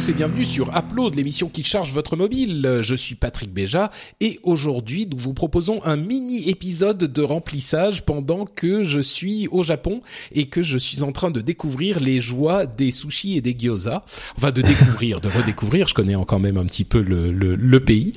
Tous 0.00 0.08
et 0.08 0.14
bienvenue 0.14 0.44
sur 0.44 0.70
Upload, 0.74 1.14
l'émission 1.14 1.48
qui 1.48 1.62
charge 1.62 1.92
votre 1.92 2.16
mobile. 2.16 2.78
Je 2.80 2.94
suis 2.94 3.16
Patrick 3.16 3.52
Béja 3.52 3.90
et 4.20 4.40
aujourd'hui 4.44 5.06
nous 5.10 5.18
vous 5.18 5.34
proposons 5.34 5.80
un 5.84 5.96
mini 5.96 6.48
épisode 6.48 6.98
de 6.98 7.22
remplissage 7.22 8.02
pendant 8.02 8.46
que 8.46 8.82
je 8.84 9.00
suis 9.00 9.46
au 9.48 9.62
Japon 9.62 10.00
et 10.32 10.46
que 10.46 10.62
je 10.62 10.78
suis 10.78 11.02
en 11.02 11.12
train 11.12 11.30
de 11.30 11.42
découvrir 11.42 12.00
les 12.00 12.20
joies 12.20 12.64
des 12.64 12.92
sushis 12.92 13.36
et 13.36 13.40
des 13.42 13.54
gyoza. 13.58 14.04
Enfin 14.38 14.52
de 14.52 14.62
découvrir, 14.62 15.20
de 15.20 15.28
redécouvrir, 15.28 15.86
je 15.86 15.94
connais 15.94 16.14
encore 16.14 16.40
même 16.40 16.56
un 16.56 16.64
petit 16.64 16.84
peu 16.84 17.02
le, 17.02 17.30
le, 17.30 17.54
le 17.54 17.80
pays. 17.80 18.12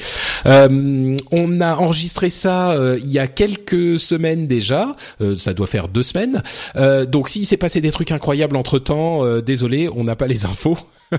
Euh, 0.45 1.17
on 1.31 1.59
a 1.59 1.75
enregistré 1.75 2.29
ça 2.29 2.73
euh, 2.73 2.97
il 3.01 3.11
y 3.11 3.20
a 3.20 3.27
quelques 3.27 3.99
semaines 3.99 4.47
déjà, 4.47 4.95
euh, 5.20 5.37
ça 5.37 5.53
doit 5.53 5.67
faire 5.67 5.89
deux 5.89 6.03
semaines. 6.03 6.43
Euh, 6.77 7.05
donc 7.05 7.27
s'il 7.27 7.45
s'est 7.45 7.57
passé 7.57 7.81
des 7.81 7.91
trucs 7.91 8.11
incroyables 8.11 8.55
entre-temps, 8.55 9.25
euh, 9.25 9.41
désolé, 9.41 9.89
on 9.93 10.05
n'a 10.05 10.15
pas 10.15 10.27
les 10.27 10.45
infos. 10.45 10.77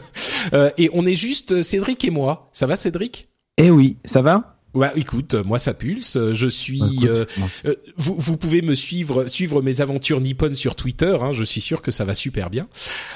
Euh, 0.53 0.71
et 0.77 0.91
on 0.93 1.07
est 1.07 1.15
juste 1.15 1.53
euh, 1.53 1.63
Cédric 1.63 2.05
et 2.05 2.11
moi. 2.11 2.51
Ça 2.53 2.67
va 2.67 2.77
Cédric? 2.77 3.29
Eh 3.57 3.71
oui, 3.71 3.97
ça 4.05 4.23
va? 4.23 4.59
Ouais, 4.75 4.89
écoute, 4.97 5.35
moi 5.35 5.61
ça 5.61 5.73
pulse. 5.73 6.19
Je 6.33 6.49
suis. 6.49 6.83
Écoute, 6.83 7.05
euh, 7.09 7.25
euh, 7.67 7.75
vous, 7.97 8.15
vous 8.19 8.37
pouvez 8.37 8.61
me 8.61 8.75
suivre, 8.75 9.29
suivre 9.29 9.63
mes 9.63 9.81
aventures 9.81 10.21
nippones 10.21 10.57
sur 10.57 10.75
Twitter. 10.75 11.17
Hein, 11.21 11.33
je 11.33 11.45
suis 11.45 11.61
sûr 11.61 11.81
que 11.81 11.93
ça 11.93 12.05
va 12.05 12.15
super 12.15 12.51
bien. 12.51 12.67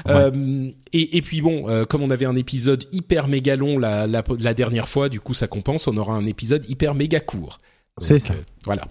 Ouais. 0.06 0.12
Euh, 0.14 0.70
et, 0.92 1.16
et 1.16 1.22
puis 1.22 1.42
bon, 1.42 1.68
euh, 1.68 1.84
comme 1.84 2.02
on 2.02 2.10
avait 2.10 2.26
un 2.26 2.36
épisode 2.36 2.84
hyper 2.92 3.26
méga 3.26 3.56
long 3.56 3.76
la, 3.78 4.06
la, 4.06 4.22
la 4.38 4.54
dernière 4.54 4.88
fois, 4.88 5.08
du 5.08 5.18
coup 5.20 5.34
ça 5.34 5.48
compense. 5.48 5.88
On 5.88 5.96
aura 5.96 6.14
un 6.14 6.26
épisode 6.26 6.64
hyper 6.70 6.94
méga 6.94 7.18
court. 7.18 7.58
C'est 7.98 8.20
ça. 8.20 8.34
euh, 8.34 8.42
voilà. 8.64 8.82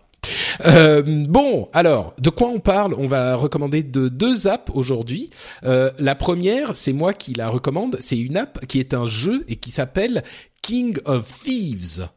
Euh, 0.66 1.04
bon, 1.06 1.70
alors, 1.74 2.14
de 2.20 2.30
quoi 2.30 2.48
on 2.50 2.60
parle? 2.60 2.94
On 2.98 3.08
va 3.08 3.36
recommander 3.36 3.84
de 3.84 4.10
deux 4.10 4.48
apps 4.48 4.72
aujourd'hui. 4.74 5.30
Euh, 5.64 5.92
la 6.00 6.16
première, 6.16 6.76
c'est 6.76 6.94
moi 6.94 7.14
qui 7.14 7.34
la 7.34 7.50
recommande. 7.50 7.98
C'est 8.00 8.18
une 8.18 8.38
app 8.38 8.66
qui 8.66 8.80
est 8.80 8.94
un 8.94 9.06
jeu 9.06 9.44
et 9.48 9.56
qui 9.56 9.72
s'appelle 9.72 10.24
King 10.62 10.98
of 11.06 11.32
Thieves. 11.44 12.10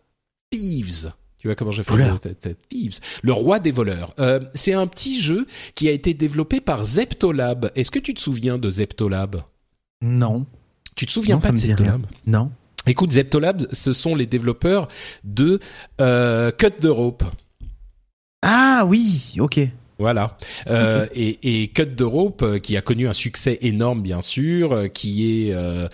Thieves. 0.50 1.12
Tu 1.38 1.48
vois 1.48 1.54
comment 1.54 1.70
j'ai 1.70 1.84
fait 1.84 1.94
Thieves, 2.68 2.98
le 3.22 3.32
roi 3.32 3.60
des 3.60 3.70
voleurs. 3.70 4.12
Euh, 4.18 4.40
c'est 4.52 4.74
un 4.74 4.86
petit 4.86 5.22
jeu 5.22 5.46
qui 5.74 5.88
a 5.88 5.92
été 5.92 6.12
développé 6.12 6.60
par 6.60 6.84
Zeptolab. 6.84 7.70
Est-ce 7.76 7.90
que 7.90 7.98
tu 7.98 8.12
te 8.12 8.20
souviens 8.20 8.58
de 8.58 8.68
Zeptolab? 8.68 9.42
Non. 10.02 10.44
Tu 10.96 11.06
te 11.06 11.10
souviens 11.10 11.36
Non, 11.36 11.40
pas 11.40 11.52
de. 11.52 11.56
Zeptolab? 11.56 12.04
Non. 12.26 12.50
Écoute, 12.86 13.12
Zeptolab, 13.12 13.62
ce 13.72 13.92
sont 13.92 14.14
les 14.14 14.26
développeurs 14.26 14.88
de 15.24 15.60
euh, 16.00 16.50
Cut 16.50 16.72
the 16.80 16.86
Rope. 16.86 17.24
Ah 18.42 18.84
oui, 18.86 19.34
ok. 19.38 19.60
Voilà. 20.00 20.36
Euh, 20.68 21.06
et, 21.14 21.62
et 21.62 21.68
Cut 21.68 21.94
the 21.96 22.00
Rope, 22.02 22.42
euh, 22.42 22.58
qui 22.58 22.76
a 22.76 22.80
connu 22.80 23.06
un 23.06 23.12
succès 23.12 23.58
énorme, 23.60 24.00
bien 24.02 24.20
sûr, 24.20 24.72
euh, 24.72 24.86
qui 24.88 25.48
est 25.48 25.54
euh, 25.54 25.86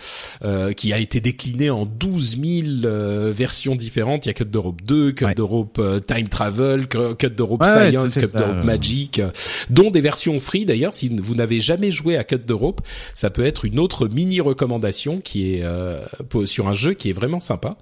euh, 0.43 0.71
qui 0.73 0.93
a 0.93 0.99
été 0.99 1.19
décliné 1.19 1.69
en 1.69 1.85
12 1.85 2.37
000 2.41 2.67
euh, 2.85 3.31
versions 3.35 3.75
différentes. 3.75 4.25
Il 4.25 4.29
y 4.29 4.31
a 4.31 4.33
Cut 4.33 4.45
the 4.45 4.55
Rope 4.55 4.81
2, 4.83 5.11
Cut 5.11 5.25
Ouais. 5.25 5.35
the 5.35 5.41
Rope 5.41 5.81
Time 6.07 6.29
Travel, 6.29 6.87
Cu- 6.87 7.15
Cut 7.19 7.31
the 7.35 7.41
Rope 7.41 7.61
Ouais, 7.63 7.89
Science, 7.91 8.13
Cut 8.17 8.27
ça, 8.29 8.45
Rope 8.47 8.57
euh. 8.59 8.63
Magic, 8.63 9.21
dont 9.69 9.91
des 9.91 10.01
versions 10.01 10.39
free. 10.39 10.65
D'ailleurs, 10.65 10.93
si 10.93 11.09
vous 11.09 11.35
n'avez 11.35 11.59
jamais 11.59 11.91
joué 11.91 12.15
à 12.17 12.23
Cut 12.23 12.39
the 12.39 12.51
Rope, 12.51 12.79
ça 13.13 13.29
peut 13.29 13.43
être 13.45 13.65
une 13.65 13.77
autre 13.79 14.07
mini 14.07 14.39
recommandation 14.39 15.19
qui 15.19 15.53
est 15.55 15.63
euh, 15.63 15.99
sur 16.45 16.67
un 16.69 16.73
jeu 16.73 16.93
qui 16.93 17.09
est 17.09 17.13
vraiment 17.13 17.41
sympa. 17.41 17.75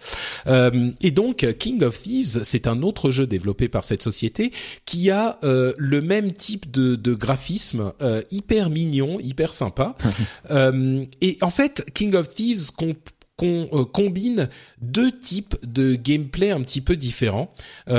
Et 1.01 1.11
donc, 1.11 1.45
King 1.59 1.83
of 1.83 2.01
Thieves, 2.01 2.41
c'est 2.43 2.67
un 2.67 2.81
autre 2.81 3.11
jeu 3.11 3.27
développé 3.27 3.67
par 3.67 3.83
cette 3.83 4.01
société 4.01 4.51
qui 4.85 5.11
a 5.11 5.37
le 5.43 6.01
même 6.01 6.14
type 6.31 6.69
de, 6.71 6.95
de 6.95 7.13
graphisme, 7.13 7.93
euh, 8.01 8.21
hyper 8.31 8.69
mignon, 8.69 9.19
hyper 9.19 9.53
sympa. 9.53 9.95
Euh, 10.51 11.05
et 11.21 11.37
en 11.41 11.49
fait, 11.49 11.83
King 11.93 12.15
of 12.15 12.33
Thieves 12.33 12.71
com- 12.77 12.93
com- 13.35 13.67
euh, 13.73 13.83
combine 13.85 14.47
deux 14.81 15.11
types 15.11 15.55
de 15.65 15.95
gameplay 15.95 16.51
un 16.51 16.61
petit 16.61 16.81
peu 16.81 16.95
différents. 16.95 17.53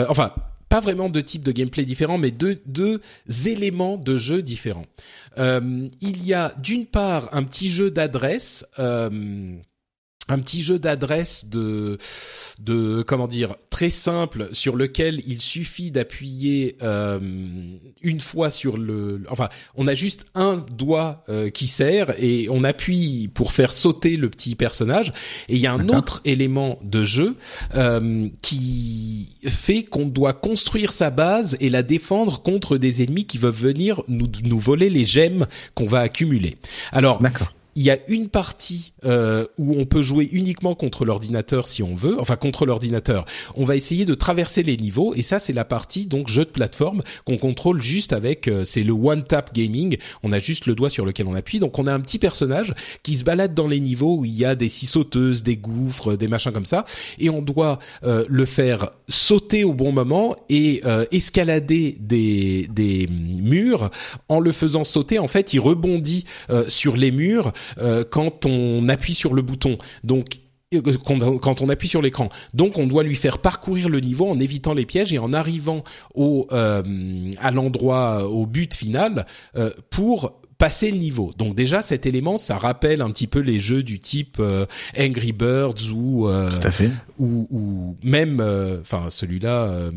Enfin, 0.08 0.32
pas 0.68 0.80
vraiment 0.80 1.08
deux 1.08 1.22
types 1.22 1.42
de 1.44 1.52
gameplay 1.52 1.84
différents, 1.84 2.18
mais 2.18 2.30
deux, 2.30 2.60
deux 2.66 3.00
éléments 3.46 3.96
de 3.96 4.16
jeu 4.16 4.42
différents. 4.42 4.86
Il 5.38 6.24
y 6.24 6.34
a 6.34 6.54
d'une 6.62 6.86
part 6.86 7.28
un 7.32 7.42
petit 7.42 7.68
jeu 7.68 7.90
d'adresse. 7.90 8.64
Un 10.28 10.38
petit 10.38 10.62
jeu 10.62 10.78
d'adresse 10.78 11.46
de 11.46 11.98
de 12.58 13.02
comment 13.02 13.28
dire 13.28 13.54
très 13.68 13.90
simple 13.90 14.48
sur 14.52 14.76
lequel 14.76 15.20
il 15.26 15.40
suffit 15.42 15.90
d'appuyer 15.90 16.76
euh, 16.82 17.18
une 18.00 18.20
fois 18.20 18.50
sur 18.50 18.78
le 18.78 19.24
enfin 19.28 19.50
on 19.74 19.86
a 19.86 19.94
juste 19.94 20.24
un 20.34 20.64
doigt 20.72 21.22
euh, 21.28 21.50
qui 21.50 21.66
sert 21.66 22.14
et 22.18 22.48
on 22.50 22.64
appuie 22.64 23.28
pour 23.28 23.52
faire 23.52 23.72
sauter 23.72 24.16
le 24.16 24.30
petit 24.30 24.54
personnage 24.54 25.12
et 25.48 25.56
il 25.56 25.60
y 25.60 25.66
a 25.66 25.72
un 25.74 25.88
autre 25.90 26.22
élément 26.24 26.78
de 26.82 27.04
jeu 27.04 27.36
euh, 27.74 28.28
qui 28.40 29.36
fait 29.46 29.82
qu'on 29.82 30.06
doit 30.06 30.32
construire 30.32 30.92
sa 30.92 31.10
base 31.10 31.58
et 31.60 31.68
la 31.68 31.82
défendre 31.82 32.40
contre 32.40 32.78
des 32.78 33.02
ennemis 33.02 33.26
qui 33.26 33.36
veulent 33.36 33.52
venir 33.52 34.02
nous 34.08 34.28
nous 34.44 34.58
voler 34.58 34.88
les 34.88 35.04
gemmes 35.04 35.46
qu'on 35.74 35.86
va 35.86 36.00
accumuler 36.00 36.56
alors. 36.92 37.20
Il 37.76 37.82
y 37.82 37.90
a 37.90 37.98
une 38.08 38.28
partie 38.28 38.94
euh, 39.04 39.44
où 39.58 39.78
on 39.78 39.84
peut 39.84 40.00
jouer 40.00 40.28
uniquement 40.32 40.74
contre 40.74 41.04
l'ordinateur 41.04 41.68
si 41.68 41.82
on 41.82 41.94
veut, 41.94 42.18
enfin 42.18 42.36
contre 42.36 42.64
l'ordinateur. 42.64 43.26
On 43.54 43.66
va 43.66 43.76
essayer 43.76 44.06
de 44.06 44.14
traverser 44.14 44.62
les 44.62 44.78
niveaux 44.78 45.14
et 45.14 45.20
ça 45.20 45.38
c'est 45.38 45.52
la 45.52 45.66
partie 45.66 46.06
donc 46.06 46.28
jeu 46.28 46.46
de 46.46 46.50
plateforme 46.50 47.02
qu'on 47.26 47.36
contrôle 47.36 47.82
juste 47.82 48.14
avec 48.14 48.48
euh, 48.48 48.64
c'est 48.64 48.82
le 48.82 48.94
one 48.94 49.24
tap 49.24 49.52
gaming. 49.54 49.98
On 50.22 50.32
a 50.32 50.38
juste 50.38 50.64
le 50.64 50.74
doigt 50.74 50.88
sur 50.88 51.04
lequel 51.04 51.26
on 51.26 51.34
appuie 51.34 51.58
donc 51.58 51.78
on 51.78 51.86
a 51.86 51.92
un 51.92 52.00
petit 52.00 52.18
personnage 52.18 52.72
qui 53.02 53.14
se 53.14 53.24
balade 53.24 53.52
dans 53.52 53.68
les 53.68 53.78
niveaux 53.78 54.16
où 54.16 54.24
il 54.24 54.34
y 54.34 54.46
a 54.46 54.54
des 54.54 54.70
scie 54.70 54.86
sauteuses, 54.86 55.42
des 55.42 55.58
gouffres, 55.58 56.16
des 56.16 56.28
machins 56.28 56.52
comme 56.52 56.64
ça 56.64 56.86
et 57.18 57.28
on 57.28 57.42
doit 57.42 57.78
euh, 58.04 58.24
le 58.26 58.46
faire 58.46 58.88
sauter 59.06 59.64
au 59.64 59.74
bon 59.74 59.92
moment 59.92 60.34
et 60.48 60.80
euh, 60.86 61.04
escalader 61.12 61.98
des 62.00 62.68
des 62.70 63.06
murs 63.10 63.90
en 64.30 64.40
le 64.40 64.52
faisant 64.52 64.82
sauter 64.82 65.18
en 65.18 65.28
fait 65.28 65.52
il 65.52 65.60
rebondit 65.60 66.24
sur 66.68 66.96
les 66.96 67.10
murs 67.10 67.52
euh, 67.78 68.04
quand 68.08 68.46
on 68.46 68.88
appuie 68.88 69.14
sur 69.14 69.34
le 69.34 69.42
bouton. 69.42 69.78
Donc 70.04 70.40
euh, 70.74 70.80
quand 71.04 71.62
on 71.62 71.68
appuie 71.68 71.88
sur 71.88 72.02
l'écran. 72.02 72.28
Donc 72.52 72.78
on 72.78 72.86
doit 72.86 73.02
lui 73.04 73.16
faire 73.16 73.38
parcourir 73.38 73.88
le 73.88 74.00
niveau 74.00 74.28
en 74.28 74.38
évitant 74.40 74.74
les 74.74 74.86
pièges 74.86 75.12
et 75.12 75.18
en 75.18 75.32
arrivant 75.32 75.84
au 76.14 76.46
euh, 76.52 77.30
à 77.40 77.50
l'endroit 77.50 78.28
au 78.28 78.46
but 78.46 78.74
final 78.74 79.26
euh, 79.56 79.70
pour 79.90 80.40
passer 80.58 80.90
le 80.90 80.96
niveau. 80.96 81.32
Donc 81.36 81.54
déjà 81.54 81.82
cet 81.82 82.06
élément 82.06 82.38
ça 82.38 82.56
rappelle 82.56 83.02
un 83.02 83.10
petit 83.10 83.26
peu 83.26 83.40
les 83.40 83.60
jeux 83.60 83.82
du 83.82 84.00
type 84.00 84.38
euh, 84.40 84.64
Angry 84.98 85.32
Birds 85.32 85.92
ou 85.94 86.28
euh, 86.28 86.50
ou, 87.18 87.46
ou 87.50 87.96
même, 88.02 88.40
euh, 88.40 88.80
enfin 88.80 89.10
celui-là, 89.10 89.64
euh, 89.64 89.90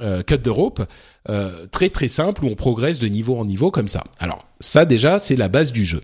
euh, 0.00 0.22
Cut 0.22 0.38
the 0.38 0.48
Rope, 0.48 0.82
euh, 1.28 1.66
très 1.70 1.90
très 1.90 2.08
simple 2.08 2.44
où 2.44 2.48
on 2.48 2.54
progresse 2.54 3.00
de 3.00 3.06
niveau 3.06 3.36
en 3.36 3.44
niveau 3.44 3.70
comme 3.70 3.88
ça. 3.88 4.02
Alors 4.18 4.44
ça 4.60 4.84
déjà 4.86 5.18
c'est 5.18 5.36
la 5.36 5.48
base 5.48 5.72
du 5.72 5.84
jeu. 5.84 6.00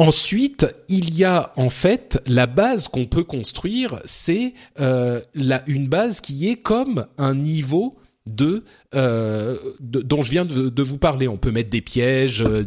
Ensuite, 0.00 0.66
il 0.88 1.14
y 1.14 1.24
a 1.24 1.52
en 1.56 1.68
fait 1.68 2.22
la 2.26 2.46
base 2.46 2.88
qu'on 2.88 3.04
peut 3.04 3.22
construire, 3.22 4.00
c'est 4.06 4.54
euh, 4.80 5.20
une 5.66 5.88
base 5.88 6.22
qui 6.22 6.48
est 6.48 6.56
comme 6.56 7.06
un 7.18 7.34
niveau 7.34 7.98
de, 8.24 8.64
euh, 8.94 9.58
dont 9.78 10.22
je 10.22 10.30
viens 10.30 10.46
de, 10.46 10.82
vous 10.82 10.96
parler. 10.96 11.28
On 11.28 11.36
peut 11.36 11.50
mettre 11.50 11.68
des 11.68 11.82
pièges, 11.82 12.40
euh, 12.40 12.64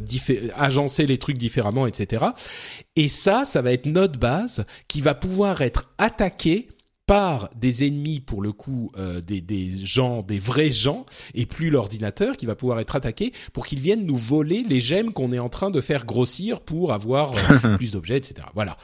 agencer 0.55 1.07
les 1.07 1.17
trucs 1.17 1.39
différemment, 1.39 1.87
etc. 1.87 2.23
Et 2.95 3.07
ça, 3.07 3.45
ça 3.45 3.63
va 3.63 3.73
être 3.73 3.87
notre 3.87 4.19
base 4.19 4.63
qui 4.87 5.01
va 5.01 5.15
pouvoir 5.15 5.63
être 5.63 5.91
attaquée 5.97 6.67
par 7.05 7.49
des 7.55 7.85
ennemis 7.85 8.19
pour 8.21 8.41
le 8.41 8.51
coup 8.53 8.91
euh, 8.97 9.19
des, 9.19 9.41
des 9.41 9.71
gens 9.83 10.21
des 10.23 10.39
vrais 10.39 10.71
gens 10.71 11.05
et 11.33 11.45
plus 11.45 11.69
l'ordinateur 11.69 12.37
qui 12.37 12.45
va 12.45 12.55
pouvoir 12.55 12.79
être 12.79 12.95
attaqué 12.95 13.33
pour 13.51 13.65
qu'ils 13.67 13.79
viennent 13.81 14.05
nous 14.05 14.15
voler 14.15 14.63
les 14.67 14.79
gemmes 14.79 15.11
qu'on 15.11 15.31
est 15.33 15.39
en 15.39 15.49
train 15.49 15.69
de 15.69 15.81
faire 15.81 16.05
grossir 16.05 16.61
pour 16.61 16.93
avoir 16.93 17.33
euh, 17.65 17.75
plus 17.77 17.91
d'objets 17.91 18.17
etc 18.17 18.47
voilà 18.55 18.77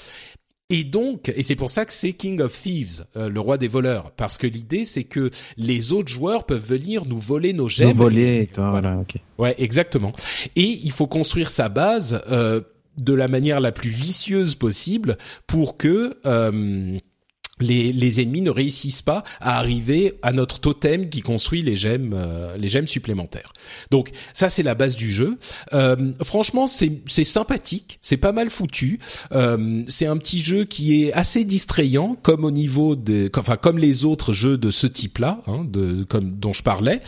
et 0.71 0.83
donc, 0.83 1.33
et 1.35 1.41
c'est 1.41 1.55
pour 1.55 1.71
ça 1.71 1.83
que 1.83 1.91
c'est 1.91 2.13
King 2.13 2.41
of 2.41 2.53
Thieves, 2.61 3.03
euh, 3.17 3.27
le 3.27 3.39
roi 3.39 3.57
des 3.57 3.67
voleurs, 3.67 4.11
parce 4.11 4.37
que 4.37 4.45
l'idée 4.45 4.85
c'est 4.85 5.03
que 5.03 5.31
les 5.57 5.93
autres 5.93 6.09
joueurs 6.09 6.45
peuvent 6.45 6.63
venir 6.63 7.05
nous 7.05 7.17
voler 7.17 7.53
nos 7.53 7.67
gemmes. 7.67 7.89
Nous 7.89 7.95
voler, 7.95 8.47
toi, 8.53 8.69
Voilà. 8.69 8.89
voilà, 8.89 9.01
ok. 9.01 9.15
Ouais, 9.39 9.55
exactement. 9.57 10.11
Et 10.55 10.77
il 10.83 10.91
faut 10.91 11.07
construire 11.07 11.49
sa 11.49 11.69
base 11.69 12.21
euh, 12.29 12.61
de 12.97 13.13
la 13.15 13.27
manière 13.27 13.61
la 13.61 13.71
plus 13.71 13.89
vicieuse 13.89 14.53
possible 14.53 15.17
pour 15.47 15.75
que 15.75 16.15
euh, 16.27 16.99
les, 17.59 17.91
les, 17.93 18.21
ennemis 18.21 18.41
ne 18.41 18.49
réussissent 18.49 19.01
pas 19.01 19.23
à 19.39 19.57
arriver 19.57 20.15
à 20.21 20.31
notre 20.31 20.59
totem 20.59 21.09
qui 21.09 21.21
construit 21.21 21.61
les 21.61 21.75
gemmes, 21.75 22.13
euh, 22.13 22.57
les 22.57 22.69
gemmes 22.69 22.87
supplémentaires. 22.87 23.53
Donc 23.91 24.11
ça 24.33 24.49
c'est 24.49 24.63
la 24.63 24.75
base 24.75 24.95
du 24.95 25.11
jeu. 25.11 25.37
Euh, 25.73 26.13
franchement 26.23 26.67
c'est 26.67 27.23
sympathique, 27.23 27.99
c'est 28.01 28.17
pas 28.17 28.31
mal 28.31 28.49
foutu. 28.49 28.99
Euh, 29.31 29.79
c'est 29.87 30.05
un 30.05 30.17
petit 30.17 30.39
jeu 30.39 30.65
qui 30.65 31.03
est 31.03 31.13
assez 31.13 31.45
distrayant, 31.45 32.15
comme 32.21 32.43
au 32.43 32.51
niveau 32.51 32.95
de, 32.95 33.29
enfin 33.37 33.57
comme 33.57 33.77
les 33.77 34.05
autres 34.05 34.33
jeux 34.33 34.57
de 34.57 34.71
ce 34.71 34.87
type-là, 34.87 35.41
hein, 35.47 35.65
de 35.67 36.03
comme 36.03 36.37
dont 36.37 36.53
je 36.53 36.63
parlais. 36.63 37.01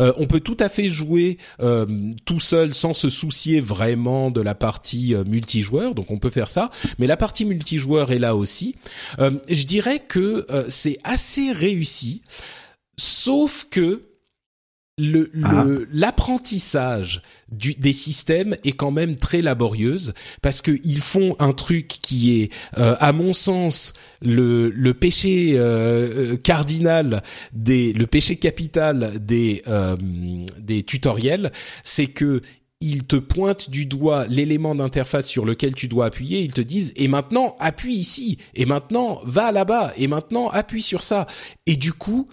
Euh, 0.00 0.12
on 0.18 0.26
peut 0.26 0.40
tout 0.40 0.56
à 0.60 0.68
fait 0.68 0.90
jouer 0.90 1.38
euh, 1.60 1.86
tout 2.24 2.40
seul 2.40 2.74
sans 2.74 2.94
se 2.94 3.08
soucier 3.08 3.60
vraiment 3.60 4.30
de 4.30 4.40
la 4.40 4.54
partie 4.54 5.14
multijoueur, 5.26 5.94
donc 5.94 6.10
on 6.10 6.18
peut 6.18 6.30
faire 6.30 6.48
ça. 6.48 6.70
Mais 6.98 7.06
la 7.06 7.16
partie 7.16 7.44
multijoueur 7.44 8.12
est 8.12 8.18
là 8.18 8.34
aussi. 8.36 8.74
je 9.18 9.64
dirais 9.64 9.97
que 9.98 10.46
euh, 10.50 10.66
c'est 10.68 10.98
assez 11.04 11.52
réussi, 11.52 12.22
sauf 12.96 13.66
que 13.70 14.04
le 15.00 15.30
ah. 15.44 15.64
l'apprentissage 15.92 17.22
du 17.52 17.74
des 17.74 17.92
systèmes 17.92 18.56
est 18.64 18.72
quand 18.72 18.90
même 18.90 19.14
très 19.14 19.42
laborieuse 19.42 20.12
parce 20.42 20.60
que 20.60 20.72
ils 20.82 21.00
font 21.00 21.36
un 21.38 21.52
truc 21.52 21.86
qui 21.86 22.42
est 22.42 22.52
euh, 22.78 22.96
à 22.98 23.12
mon 23.12 23.32
sens 23.32 23.92
le 24.22 24.70
le 24.70 24.94
péché 24.94 25.52
euh, 25.54 26.36
cardinal 26.36 27.22
des 27.52 27.92
le 27.92 28.08
péché 28.08 28.36
capital 28.36 29.24
des 29.24 29.62
des 30.58 30.82
tutoriels 30.82 31.52
c'est 31.84 32.08
que 32.08 32.42
ils 32.80 33.04
te 33.04 33.16
pointent 33.16 33.70
du 33.70 33.86
doigt 33.86 34.26
l'élément 34.28 34.74
d'interface 34.74 35.26
sur 35.26 35.44
lequel 35.44 35.74
tu 35.74 35.88
dois 35.88 36.06
appuyer, 36.06 36.40
ils 36.40 36.52
te 36.52 36.60
disent 36.60 36.92
et 36.96 37.08
maintenant 37.08 37.56
appuie 37.58 37.94
ici, 37.94 38.38
et 38.54 38.66
maintenant 38.66 39.20
va 39.24 39.50
là-bas, 39.52 39.92
et 39.96 40.06
maintenant 40.06 40.48
appuie 40.48 40.82
sur 40.82 41.02
ça. 41.02 41.26
Et 41.66 41.76
du 41.76 41.92
coup, 41.92 42.28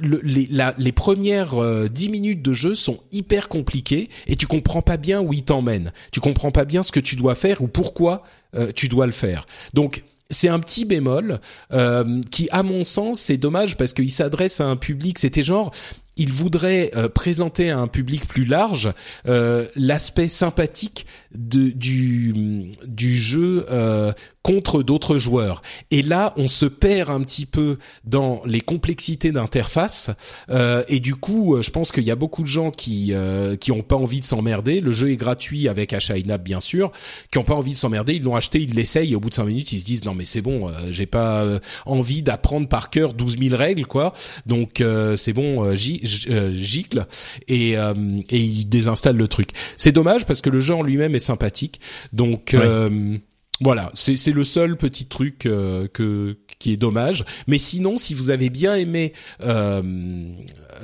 les, 0.00 0.92
premières 0.92 1.60
euh, 1.60 1.88
dix 1.88 2.08
minutes 2.08 2.42
de 2.42 2.52
jeu 2.52 2.74
sont 2.74 3.00
hyper 3.12 3.48
compliquées 3.48 4.08
et 4.26 4.36
tu 4.36 4.46
comprends 4.46 4.82
pas 4.82 4.96
bien 4.96 5.20
où 5.20 5.32
ils 5.32 5.44
t'emmènent. 5.44 5.92
Tu 6.10 6.20
comprends 6.20 6.50
pas 6.50 6.64
bien 6.64 6.82
ce 6.82 6.92
que 6.92 7.00
tu 7.00 7.16
dois 7.16 7.34
faire 7.34 7.62
ou 7.62 7.68
pourquoi 7.68 8.22
euh, 8.54 8.72
tu 8.74 8.88
dois 8.88 9.06
le 9.06 9.12
faire. 9.12 9.46
Donc 9.74 10.02
c'est 10.30 10.48
un 10.48 10.58
petit 10.60 10.84
bémol 10.84 11.40
euh, 11.72 12.20
qui, 12.30 12.48
à 12.50 12.62
mon 12.62 12.84
sens, 12.84 13.20
c'est 13.20 13.36
dommage 13.36 13.76
parce 13.76 13.92
qu'il 13.92 14.10
s'adresse 14.10 14.60
à 14.60 14.66
un 14.66 14.76
public. 14.76 15.18
C'était 15.18 15.44
genre, 15.44 15.72
il 16.16 16.30
voudrait 16.30 16.90
euh, 16.94 17.08
présenter 17.08 17.70
à 17.70 17.78
un 17.78 17.88
public 17.88 18.26
plus 18.26 18.44
large 18.44 18.92
euh, 19.26 19.66
l'aspect 19.76 20.28
sympathique 20.28 21.06
de, 21.34 21.70
du, 21.70 22.72
du 22.86 23.16
jeu 23.16 23.66
euh, 23.70 24.12
contre 24.42 24.82
d'autres 24.82 25.18
joueurs. 25.18 25.62
Et 25.90 26.02
là, 26.02 26.34
on 26.36 26.48
se 26.48 26.66
perd 26.66 27.10
un 27.10 27.20
petit 27.20 27.46
peu 27.46 27.78
dans 28.04 28.42
les 28.44 28.60
complexités 28.60 29.32
d'interface. 29.32 30.10
Euh, 30.50 30.82
et 30.88 31.00
du 31.00 31.14
coup, 31.14 31.54
euh, 31.54 31.62
je 31.62 31.70
pense 31.70 31.92
qu'il 31.92 32.04
y 32.04 32.10
a 32.10 32.16
beaucoup 32.16 32.42
de 32.42 32.48
gens 32.48 32.70
qui 32.70 33.12
euh, 33.12 33.56
qui 33.56 33.72
ont 33.72 33.82
pas 33.82 33.96
envie 33.96 34.20
de 34.20 34.24
s'emmerder. 34.24 34.80
Le 34.80 34.92
jeu 34.92 35.10
est 35.10 35.16
gratuit 35.16 35.68
avec 35.68 35.92
achat 35.92 36.14
in-app 36.14 36.42
bien 36.42 36.60
sûr, 36.60 36.90
qui 37.30 37.38
ont 37.38 37.44
pas 37.44 37.54
envie 37.54 37.72
de 37.72 37.76
s'emmerder. 37.76 38.14
Ils 38.14 38.22
l'ont 38.22 38.36
acheté, 38.36 38.60
ils 38.60 38.74
l'essayent 38.74 39.14
au 39.14 39.20
bout 39.20 39.28
de 39.28 39.34
cinq 39.34 39.44
minutes, 39.44 39.72
ils 39.72 39.80
se 39.80 39.84
disent 39.84 40.04
non 40.04 40.14
mais 40.14 40.24
c'est 40.24 40.42
bon, 40.42 40.70
j'ai 40.90 41.06
pas 41.06 41.46
envie 41.86 42.22
d'apprendre 42.22 42.68
par 42.68 42.90
cœur 42.90 43.14
12 43.14 43.38
000 43.38 43.56
règles 43.56 43.86
quoi. 43.86 44.12
Donc 44.46 44.82
c'est 45.16 45.32
bon, 45.32 45.74
gicle 46.52 47.06
et 47.48 47.72
et 47.72 48.38
ils 48.38 48.66
désinstallent 48.66 49.16
le 49.16 49.28
truc. 49.28 49.50
C'est 49.76 49.92
dommage 49.92 50.26
parce 50.26 50.40
que 50.40 50.50
le 50.50 50.60
jeu 50.60 50.74
en 50.74 50.82
lui-même 50.82 51.14
est 51.14 51.20
sympathique. 51.20 51.80
Donc 52.12 52.54
voilà, 53.62 53.90
c'est 53.94 54.32
le 54.32 54.44
seul 54.44 54.76
petit 54.76 55.06
truc 55.06 55.46
euh, 55.46 55.86
que 55.92 56.36
qui 56.58 56.72
est 56.72 56.76
dommage. 56.76 57.24
Mais 57.46 57.58
sinon, 57.58 57.96
si 57.96 58.14
vous 58.14 58.30
avez 58.30 58.50
bien 58.50 58.74
aimé 58.74 59.12
euh, 59.42 59.82